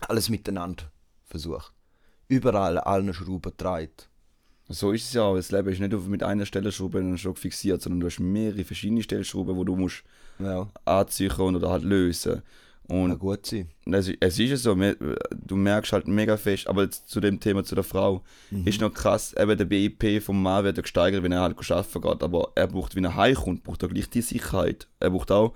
[0.00, 0.90] alles miteinander
[1.24, 1.72] versucht.
[2.28, 4.08] Überall allen Schrauben dreht.
[4.68, 5.34] So ist es ja.
[5.34, 9.02] Das Leben ist nicht mit einer Stellschraube dann schon fixiert, sondern du hast mehrere verschiedene
[9.02, 10.04] Stellschrauben, die du musst
[10.42, 12.42] Ja, anziehen oder halt lösen.
[12.88, 13.68] kann Und gut sein.
[13.86, 17.62] es, es ist ja so, du merkst halt mega fest, aber jetzt zu dem Thema
[17.62, 18.66] zu der Frau, Mhm.
[18.66, 22.00] ist noch krass, eben der BIP vom Mann wird ja gesteigert, wenn er halt arbeiten
[22.00, 24.88] geht, aber er braucht, wenn er heimkommt, braucht er gleich die Sicherheit.
[24.98, 25.54] Er braucht auch,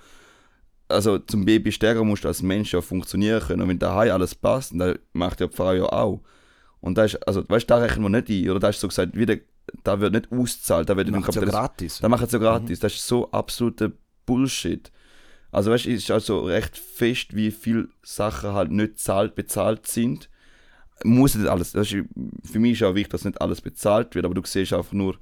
[0.89, 4.35] also zum Baby stärker musst du als Mensch ja funktionieren können und wenn daheim alles
[4.37, 6.20] passt, dann macht ja die Frau ja auch.
[6.80, 8.87] Und da ist, also, weißt du, da rechnen wir nicht ein, oder da ist so
[8.89, 9.37] gesagt, wieder,
[9.82, 11.99] da wird nicht ausgezahlt, da wird Kapitalismus- gratis.
[12.01, 12.78] dann machen sie ja gratis.
[12.80, 13.91] Das ist so absoluter
[14.27, 14.91] Bullshit.
[15.51, 19.87] Also weißt du, es ist also recht fest, wie viele Sachen halt nicht zahlt, bezahlt
[19.87, 20.29] sind.
[21.05, 21.72] Muss nicht alles.
[21.72, 22.05] Das ist,
[22.45, 25.16] für mich ist auch wichtig, dass nicht alles bezahlt wird, aber du siehst einfach nur,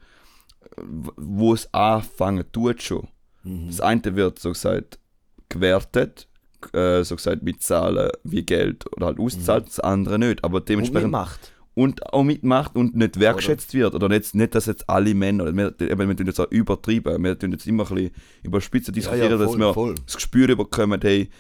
[1.17, 3.09] wo es anfangen tut schon.
[3.43, 3.67] Mhm.
[3.69, 4.99] Das eine wird so gesagt
[5.49, 6.29] gewertet,
[6.73, 10.45] äh, so gesagt mit Zahlen wie Geld oder halt auszahlt, das andere nicht.
[10.45, 11.53] Aber Und dementsprechend macht.
[11.75, 13.95] Und auch mitmacht und nicht wertschätzt wird.
[13.95, 17.39] Oder nicht, nicht, dass jetzt alle Männer, oder wir, wir tun jetzt auch übertrieben, wir
[17.39, 18.11] tun jetzt immer ein bisschen
[18.43, 19.95] überspitzt diskutieren, dass wir voll.
[20.05, 21.31] das Gespür bekommen, hey,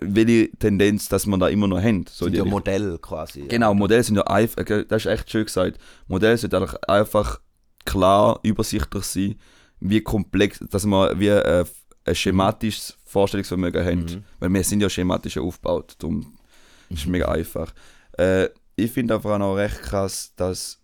[0.00, 2.04] welche Tendenz, dass man da immer noch haben.
[2.08, 2.44] So sind ja.
[2.44, 3.42] Modell quasi.
[3.42, 5.78] Genau, Modelle sind ja einfach, das ist echt schön gesagt.
[6.06, 7.40] Modelle sind einfach,
[7.84, 9.34] klar, übersichtlich sein,
[9.80, 11.64] wie komplex, dass man wie äh,
[12.04, 14.04] ein schematisches Vorstellungsvermögen haben.
[14.04, 14.24] Mhm.
[14.40, 16.38] Weil wir sind ja schematisch aufgebaut, darum
[16.88, 17.74] ist es mega einfach.
[18.12, 20.80] Äh, ich finde einfach auch noch recht krass, dass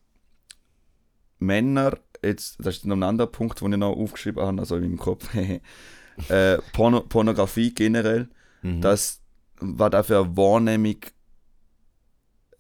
[1.39, 4.83] Männer, jetzt, das ist noch ein anderer Punkt, den ich noch aufgeschrieben habe, also in
[4.83, 5.29] meinem Kopf,
[6.29, 8.29] äh, Porno, Pornografie generell,
[8.63, 8.81] Mhm.
[8.81, 9.21] dass
[9.61, 10.97] was da für eine Wahrnehmung,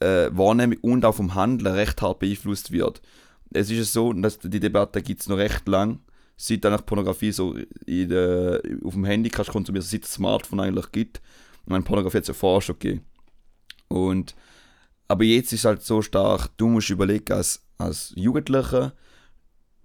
[0.01, 3.03] äh, Wahrnehmung und auch vom Handeln recht hart beeinflusst wird.
[3.51, 6.01] Es ist so, dass die Debatte gibt es noch recht lang,
[6.37, 7.57] seit dann Pornografie so
[7.87, 11.21] in der, auf dem Handy kannst konsumieren, seit es Smartphone eigentlich gibt.
[11.65, 13.05] Ich meine, Pornografie hat es ja vorher schon gegeben.
[13.89, 14.35] Und,
[15.09, 18.93] aber jetzt ist es halt so stark, du musst überlegen, als, als Jugendlicher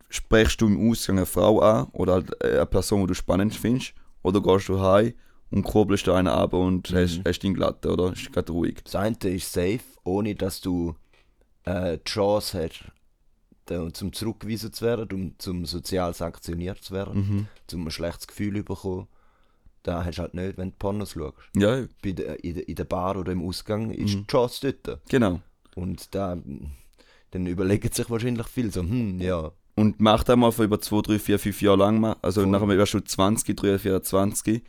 [0.09, 3.55] sprichst du im Ausgang eine Frau an oder halt äh, eine Person, die du spannend
[3.55, 5.13] findest, oder gehst du heim
[5.49, 6.95] und kurbelst da einen ab und Mhm.
[6.97, 8.13] hast, hast ihn glatt, oder?
[8.13, 8.81] Ist gerade ruhig.
[8.83, 10.95] Das eine ist safe, ohne dass du
[11.65, 17.47] äh, die Chance hast, zum zurückgewiesen zu werden, um zum sozial sanktioniert zu werden, Mhm.
[17.67, 19.07] zum ein schlechtes Gefühl zu bekommen.
[19.83, 21.35] Da hast du halt nicht, wenn du Pornos schaust.
[21.55, 24.21] Ja, Bei der, in, der, in der Bar oder im Ausgang ist Mhm.
[24.21, 25.01] die Chance dort.
[25.09, 25.41] genau.
[25.75, 26.37] Und da
[27.31, 31.01] dann überlegen sich wahrscheinlich viel so, hm, ja, Und mach das mal für über 2,
[31.01, 32.15] 3, 4, 5 Jahre lang mal.
[32.21, 32.51] Also Voll.
[32.51, 34.61] nachher wirst du 20, 3, 24,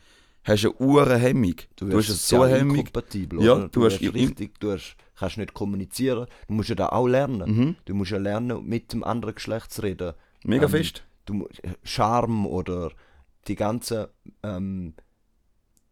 [0.43, 1.55] hast du eine Uhrenhemmung.
[1.75, 2.77] Du, hast eine so Hemmung.
[2.77, 3.67] inkompatibel, Ja, oder?
[3.69, 6.25] du hast hast richtig, du hast, kannst nicht kommunizieren.
[6.47, 7.55] Du musst ja da auch lernen.
[7.55, 7.75] Mhm.
[7.85, 10.13] Du musst ja lernen, mit dem anderen Geschlecht zu reden.
[10.43, 11.03] Mega Ähm, fest.
[11.25, 11.47] du
[11.83, 12.91] Charme oder
[13.47, 14.09] die ganze
[14.41, 14.95] ähm,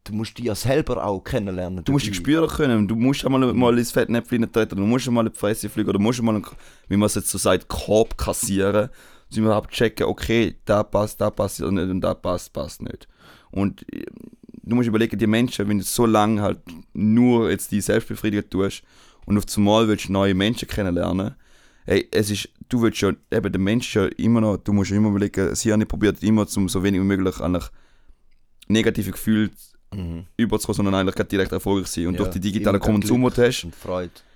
[0.03, 1.83] du musst dich ja selber auch kennenlernen.
[1.83, 2.87] Du musst dich spüren können.
[2.87, 4.75] Du musst einmal mal ins Fettnäpfchen treten.
[4.75, 5.89] Du musst einmal in die Fresse fliegen.
[5.89, 6.45] Oder du musst einmal, einen,
[6.87, 8.89] wie man es jetzt so sagt, Korb kassieren.
[9.35, 13.07] Um überhaupt checken, okay, da passt, da passt nicht und da passt, passt nicht.
[13.49, 14.05] Und äh,
[14.61, 16.59] du musst überlegen, die Menschen, wenn du so lange halt
[16.93, 18.83] nur jetzt die Selbstbefriedigung tust
[19.25, 21.33] und auf einmal willst du neue Menschen kennenlernen,
[21.87, 24.97] ey, es ist, du willst ja, eben der Mensch ja immer noch, du musst ja
[24.97, 27.65] immer überlegen, das Hirn probiert immer, zum so wenig wie möglich eigentlich
[28.67, 29.49] negative Gefühle
[29.95, 30.25] Mhm.
[30.37, 32.07] überzukommen, sondern eigentlich gerade direkt erfolgreich sein.
[32.07, 33.67] Und Ja, durch die digitalen Konsum, die du hast.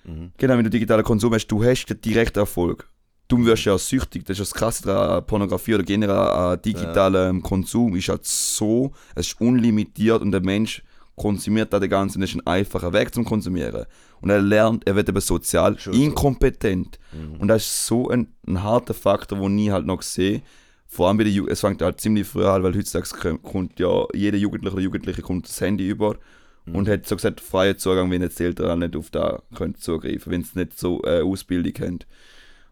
[0.03, 0.31] Mhm.
[0.37, 2.87] genau, wenn du digitalen Konsum hast, du hast den direkten Erfolg.
[3.27, 7.43] Du wirst ja süchtig, das ist das Krasse daran, an Pornografie oder generell an digitalem
[7.43, 10.81] Konsum ist halt so, es ist unlimitiert und der Mensch
[11.17, 13.85] konsumiert da den ganzen, das ist ein einfacher Weg zum Konsumieren.
[14.21, 15.99] Und er lernt, er wird eben sozial Schon so.
[15.99, 16.99] inkompetent.
[17.11, 17.41] Mhm.
[17.41, 20.41] Und das ist so ein, ein harter Faktor, den ich halt noch sehe.
[20.97, 24.07] Vor allem bei der Ju es fängt halt ziemlich früh an, weil heutzutage kommt- ja
[24.15, 26.15] jeder Jugendliche oder Jugendliche kommt das Handy über
[26.73, 30.31] und hat so gesagt freien Zugang, wenn jetzt die Eltern nicht auf da können zugreifen,
[30.31, 31.99] wenn sie nicht so äh, Ausbildung haben.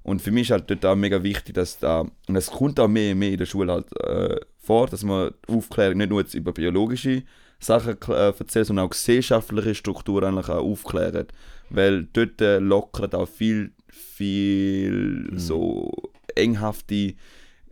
[0.02, 2.88] Und für mich ist halt dort auch mega wichtig, dass da, und es kommt auch
[2.88, 6.34] mehr und mehr in der Schule halt äh, vor, dass man Aufklärung nicht nur jetzt
[6.34, 7.22] über biologische
[7.60, 11.32] Sachen äh, erzählt, sondern auch gesellschaftliche Strukturen eigentlich auch aufklärt.
[11.70, 15.92] Weil dort äh, lockert auch viel, viel so
[16.36, 17.14] enghafte,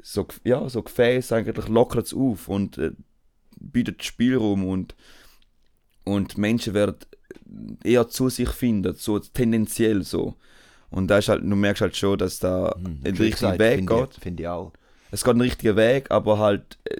[0.03, 2.91] so, ja, so Gefäße eigentlich lockert es auf und äh,
[3.59, 4.95] bietet Spielraum und,
[6.03, 6.97] und Menschen werden
[7.83, 10.35] eher zu sich finden, so tendenziell so.
[10.89, 12.99] Und da ist halt, du merkst halt schon, dass da Mhm.
[13.03, 14.13] ein richtiger Weg finde geht.
[14.21, 14.73] Finde ich auch.
[15.11, 16.97] Es geht einen richtigen Weg, aber halt, äh,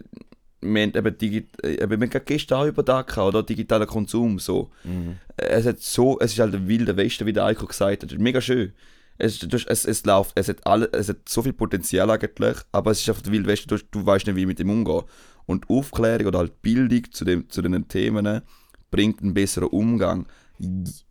[0.61, 3.43] wir haben eben, digi äh, eben, wir haben gestern auch über gehabt, oder?
[3.43, 4.71] Digitaler Konsum, so.
[4.83, 5.17] Mhm.
[5.35, 8.17] Es hat so, es ist halt ein wilder Westen, wie der Eiko gesagt hat.
[8.17, 8.71] Mega schön.
[9.17, 12.91] Es, du, es, es läuft, es hat, alle, es hat so viel Potenzial eigentlich, aber
[12.91, 15.03] es ist einfach der wilde Westen, du, du weißt nicht, wie mit dem umgehen.
[15.45, 18.41] Und Aufklärung oder halt Bildung zu, dem, zu den Themen
[18.89, 20.25] bringt einen besseren Umgang.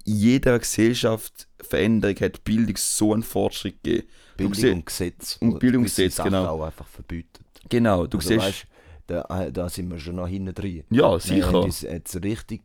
[0.04, 4.08] Jeder Gesellschaftsveränderung hat Bildung so einen Fortschritt gegeben.
[4.36, 5.36] Du Bildung siehst- und Gesetz.
[5.40, 6.46] und Bildungsgesetz, genau.
[6.46, 7.44] auch einfach verbietet.
[7.68, 8.40] Genau, du also, siehst.
[8.40, 8.66] weißt,
[9.06, 10.84] da, da sind wir schon noch hinten drin.
[10.90, 11.60] ja, Wir sicher.
[11.60, 12.62] uns jetzt richtig,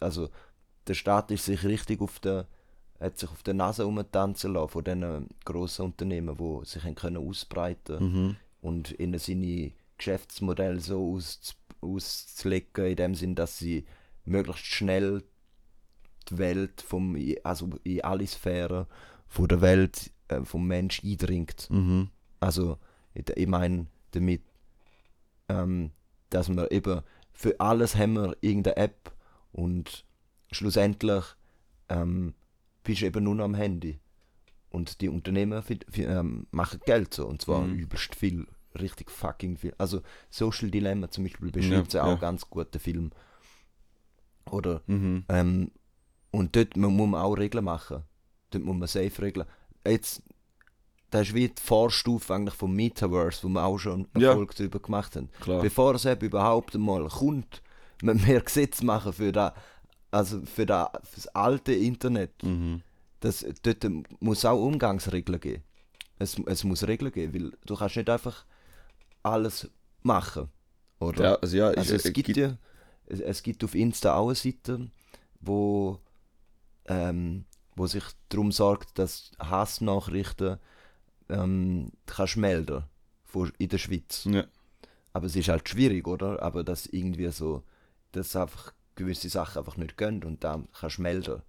[0.00, 0.28] also
[0.86, 2.46] der Staat ist sich richtig auf der,
[3.00, 7.98] hat sich auf der Nase umtanzen lassen von diesen grossen Unternehmen, die sich können ausbreiten
[8.12, 8.36] Mhm.
[8.62, 13.84] und ihnen seine Geschäftsmodelle so aus, auszulegen, in dem Sinn, dass sie
[14.24, 15.22] möglichst schnell
[16.30, 18.86] die Welt vom, also in alle Sphären
[19.28, 21.68] von der Welt äh, vom Mensch eindringt.
[21.70, 22.08] Mhm.
[22.40, 22.78] Also,
[23.14, 24.42] ich, ich meine damit,
[25.48, 25.90] ähm,
[26.30, 27.00] dass wir eben
[27.32, 29.12] für alles haben wir irgendeine App
[29.52, 30.04] und
[30.50, 31.24] schlussendlich
[31.88, 32.34] ähm,
[32.86, 33.98] bist du eben nur noch am Handy.
[34.70, 35.62] Und die Unternehmen
[35.94, 37.74] ähm, machen Geld so, und zwar Mhm.
[37.78, 38.46] übelst viel,
[38.78, 39.74] richtig fucking viel.
[39.78, 42.14] Also Social Dilemma zum Beispiel Ja, beschreibt ja, ja.
[42.14, 43.10] auch ganz gut, der Film.
[44.50, 45.24] Oder Mhm.
[45.28, 45.70] ähm,
[46.30, 48.02] und dort mu- muss man auch Regeln machen.
[48.50, 49.46] Dort muss man safe Regeln.
[49.86, 50.22] Jetzt,
[51.10, 54.30] das ist wie die Vorstufe eigentlich vom Metaverse, wo wir auch schon Ja.
[54.30, 55.30] Erfolg darüber gemacht haben.
[55.40, 55.62] Klar.
[55.62, 57.62] Bevor es eben überhaupt einmal kommt,
[58.02, 59.52] müssen wir Gesetze machen für das
[60.10, 62.82] also für, da, für das alte Internet, Mhm.
[63.20, 63.84] das, dort
[64.20, 65.62] muss auch Umgangsregeln geben.
[66.18, 68.44] Es, es muss Regeln geben, weil du kannst nicht einfach
[69.22, 69.68] alles
[70.02, 70.48] machen,
[71.00, 71.24] oder?
[71.24, 72.56] Ja, also ja, Also ich- es gibt ja,
[73.06, 74.90] es, gibt auf Insta auch eine Seite,
[75.40, 76.00] wo,
[76.86, 77.44] ähm,
[77.74, 80.58] wo sich darum sorgt, dass Hassnachrichten
[81.28, 82.84] ähm, du kannst melden
[83.58, 84.24] in der Schweiz.
[84.30, 84.44] Ja.
[85.12, 86.40] Aber es ist halt schwierig, oder?
[86.42, 87.62] Aber dass irgendwie so,
[88.12, 91.42] dass einfach gewisse Sachen einfach nicht gehen und dann kannst du melden.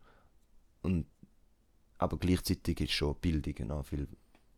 [0.84, 1.06] Und,
[1.98, 4.08] aber gleichzeitig ist schon Bildung auch, viel,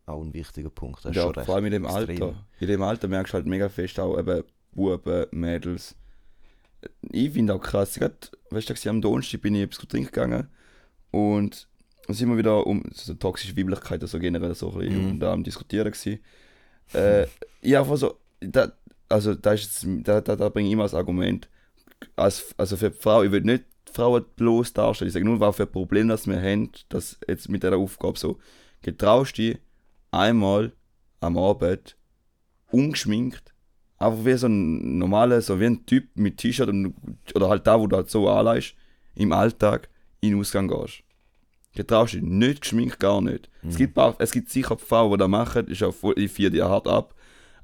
[0.06, 1.04] auch ein wichtiger Punkt.
[1.04, 2.22] Das Ja, vor allem in dem extrem.
[2.22, 2.44] Alter.
[2.60, 5.96] In dem Alter merkst du halt mega fest auch eben Buben, Mädels.
[7.02, 8.16] Ich finde auch krass, gerade,
[8.50, 10.48] weißt du, am Donnerstag bin ich etwas trinken gegangen
[11.10, 11.68] und
[12.06, 15.20] dann sind wir wieder um so toxische Weiblichkeit, also generell so ein bisschen Mhm.
[15.20, 16.20] da am Diskutieren gewesen.
[16.94, 17.26] Äh,
[17.62, 18.72] ja, einfach so, da,
[19.08, 21.48] also da, ist jetzt, da, da, da bringe ich immer das Argument,
[22.16, 25.40] als, also für die Frau, ich will nicht die Frauen bloß darstellen, ich sage nur,
[25.40, 28.38] was für ein Problem das wir haben, dass jetzt mit dieser Aufgabe so,
[28.82, 29.58] getraust dich
[30.10, 30.72] einmal
[31.20, 31.96] am Abend
[32.70, 33.52] ungeschminkt,
[33.98, 36.94] einfach wie so ein normaler, so wie ein Typ mit T-Shirt und,
[37.34, 38.74] oder halt da, wo du halt so anleihst,
[39.14, 39.88] im Alltag
[40.20, 41.02] in den Ausgang gehst.
[41.74, 43.48] Getraust dich nicht geschminkt, gar nicht.
[43.68, 46.50] Es, gibt paar, es gibt sicher Frauen, die das machen, ist auch voll, ich feiere
[46.50, 47.14] die hart ab,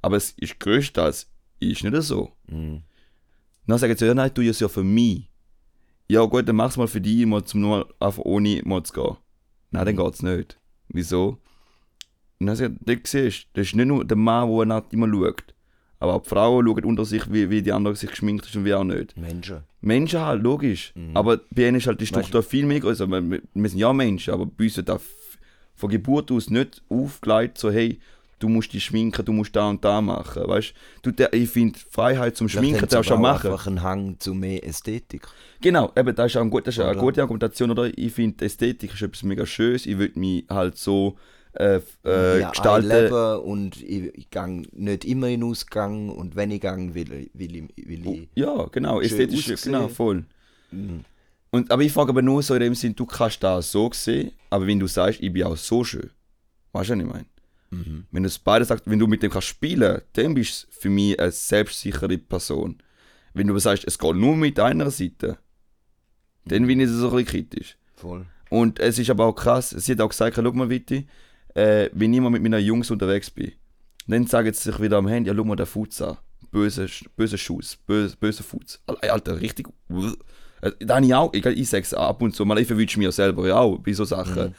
[0.02, 2.32] aber es ist größtenteils ist nicht so.
[2.48, 2.82] Mhm.
[3.66, 5.28] Dann sagen sie, ja, nein, tu es ja für mich.
[6.08, 9.16] Ja gut, dann mach's mal für dich, mal zum nur einfach ohne mal zu gehen.
[9.70, 10.58] Nein, dann geht's nicht.
[10.88, 11.38] Wieso?
[12.38, 15.54] Und dann sagt er, siehst das ist nicht nur der Mann, der nach immer schaut.
[15.98, 18.64] Aber auch die Frauen schauen unter sich, wie, wie die anderen sich geschminkt ist und
[18.64, 19.16] wie auch nicht.
[19.16, 19.64] Menschen.
[19.80, 20.92] Menschen halt, logisch.
[21.14, 23.06] Aber bei ihnen ist halt die Struktur viel mehr größer.
[23.08, 25.02] Wir, wir wir sind ja Menschen, aber bei uns wird das
[25.74, 27.98] von Geburt aus nicht aufgelegt, so hey,
[28.38, 30.46] du musst dich schminken, du musst da und da machen.
[30.46, 33.50] Weißt du, der, ich finde Freiheit zum Schminken darfst du auch machen.
[33.50, 35.26] einfach einen Hang zu mehr Ästhetik.
[35.60, 37.90] Genau, eben, das ist auch, ein gut, das ist eine gute Argumentation, oder?
[37.96, 39.86] Ich finde, Ästhetik ist etwas mega Schönes.
[39.86, 41.16] Ich würde mich halt so
[41.54, 42.88] äh, äh, ja, gestalten.
[42.88, 47.30] leben und ich, ich gang nicht immer in Ausgang und wenn ich gang will, ich-
[47.32, 49.72] will ich, will ich Ja, genau, ästhetisch, aussehen.
[49.72, 50.24] genau, voll.
[50.70, 51.04] Mhm.
[51.50, 54.32] Und, aber ich frage aber nur so in dem Sinn, du kannst das so sehen,
[54.50, 56.10] aber wenn du sagst, ich bin auch so schön,
[56.72, 57.26] weißt du, was ich meine?
[57.70, 58.06] Mhm.
[58.10, 60.88] Wenn du es beide sagst, wenn du mit dem kannst spielen, dann bist du für
[60.90, 62.82] mich eine selbstsichere Person.
[63.34, 65.38] Wenn du aber sagst, es geht nur mit einer Seite,
[66.44, 67.76] dann bin ich so ein bisschen kritisch.
[67.96, 68.26] voll.
[68.48, 71.08] Und es ist aber auch krass, sie hat auch gesagt, schau mal, Witti,
[71.54, 73.50] äh, wenn ich mal mit meinen Jungs unterwegs bin,
[74.06, 76.16] dann sagen sie sich wieder am Handy, ja, schau mal den Fuß an.
[76.52, 76.86] Böse,
[77.16, 78.80] böse Schuss, böse, böse Fuß.
[78.86, 79.66] Alter, richtig.
[80.62, 82.98] Äh, Da habe ich auch, ich, ich sage es ab und zu mal, ich verwünsche
[83.00, 84.54] mir selber ja auch bei so Sachen.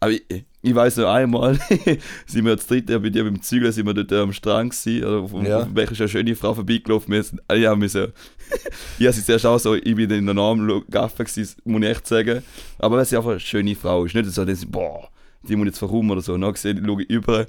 [0.00, 1.58] Aber ich, ich weiß noch einmal,
[2.26, 5.18] sind wir das dritte bei dir beim Zügeln, sind wir dort am Strand gewesen, oder
[5.18, 5.58] auf, Ja.
[5.60, 8.12] auf welcher ist eine schöne Frau vorbeigelaufen, wir sind, ja, wir sind,
[8.98, 11.88] ja, sie ist zuerst auch so, ich bin in der Namen Gaffe gewesen, muss ich
[11.88, 12.42] echt sagen.
[12.78, 15.08] Aber weil sie einfach eine schöne Frau ist, nicht so, dass sie, boah,
[15.46, 16.32] die muss jetzt warum oder so.
[16.32, 17.46] Und dann gesehen, schaue ich über,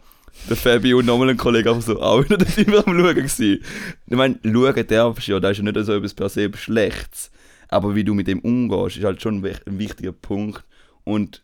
[0.50, 3.60] der Fabi und nochmal ein Kollege einfach so, auch wieder dort immer am Schauen gewesen.
[4.08, 7.32] Ich meine, schauen darfst du ja, das ist ja nicht so etwas per se Schlechtes.
[7.70, 10.66] Aber wie du mit dem umgehst, ist halt schon ein wichtiger Punkt.
[11.06, 11.44] Und,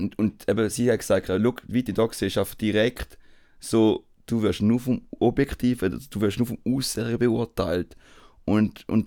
[0.00, 1.28] und, und eben, sie hat gesagt,
[1.68, 3.18] wie du da siehst, einfach direkt
[3.58, 7.96] so, du wirst nur vom Objektiven, du wirst nur vom Aussehen beurteilt.
[8.44, 9.06] Und, und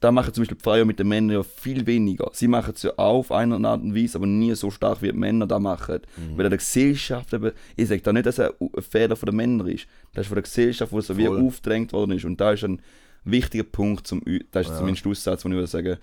[0.00, 2.28] da machen zum Beispiel die Frauen mit den Männern ja viel weniger.
[2.32, 5.12] Sie machen es ja auch auf eine Art und Weise, aber nie so stark wie
[5.12, 6.00] die Männer das machen.
[6.34, 9.36] Weil in der Gesellschaft eben, ich sage da nicht, dass es ein Fehler von den
[9.36, 9.86] Männern ist.
[10.12, 11.46] Das ist von der Gesellschaft, wo so wie Voll.
[11.46, 12.24] aufgedrängt worden ist.
[12.24, 12.82] Und da ist ein
[13.24, 14.78] wichtiger Punkt, zum, das ist Ja.
[14.78, 15.98] zumindest Schlusssatz, den ich würde sagen.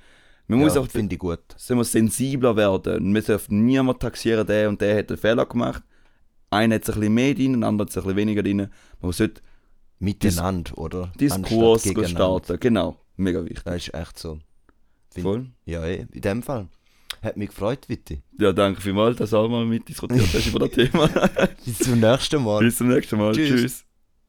[0.49, 1.39] Man muss ja, auch finde ich gut.
[1.67, 3.13] wir, sensibler werden.
[3.13, 5.83] Wir dürfen niemand taxieren, der und der hat einen Fehler gemacht.
[6.49, 8.67] Einer hat ein bisschen mehr drin, ein anderer hat ein bisschen weniger drin.
[8.99, 9.41] Man sollte
[9.99, 11.11] Miteinander, oder?
[11.19, 12.59] Diskurs starten.
[12.59, 13.61] Genau, mega wichtig.
[13.63, 14.39] Das ist echt so.
[15.11, 15.45] Find- Voll.
[15.65, 16.67] Ja, eh, in dem Fall.
[17.21, 18.21] Hat mich gefreut, Witti.
[18.39, 21.07] Ja, danke vielmals, dass du auch mal mitdiskutiert hast über das Thema.
[21.65, 22.59] Bis zum nächsten Mal.
[22.59, 23.33] Bis zum nächsten Mal.
[23.33, 23.49] Tschüss.
[23.61, 23.85] Tschüss.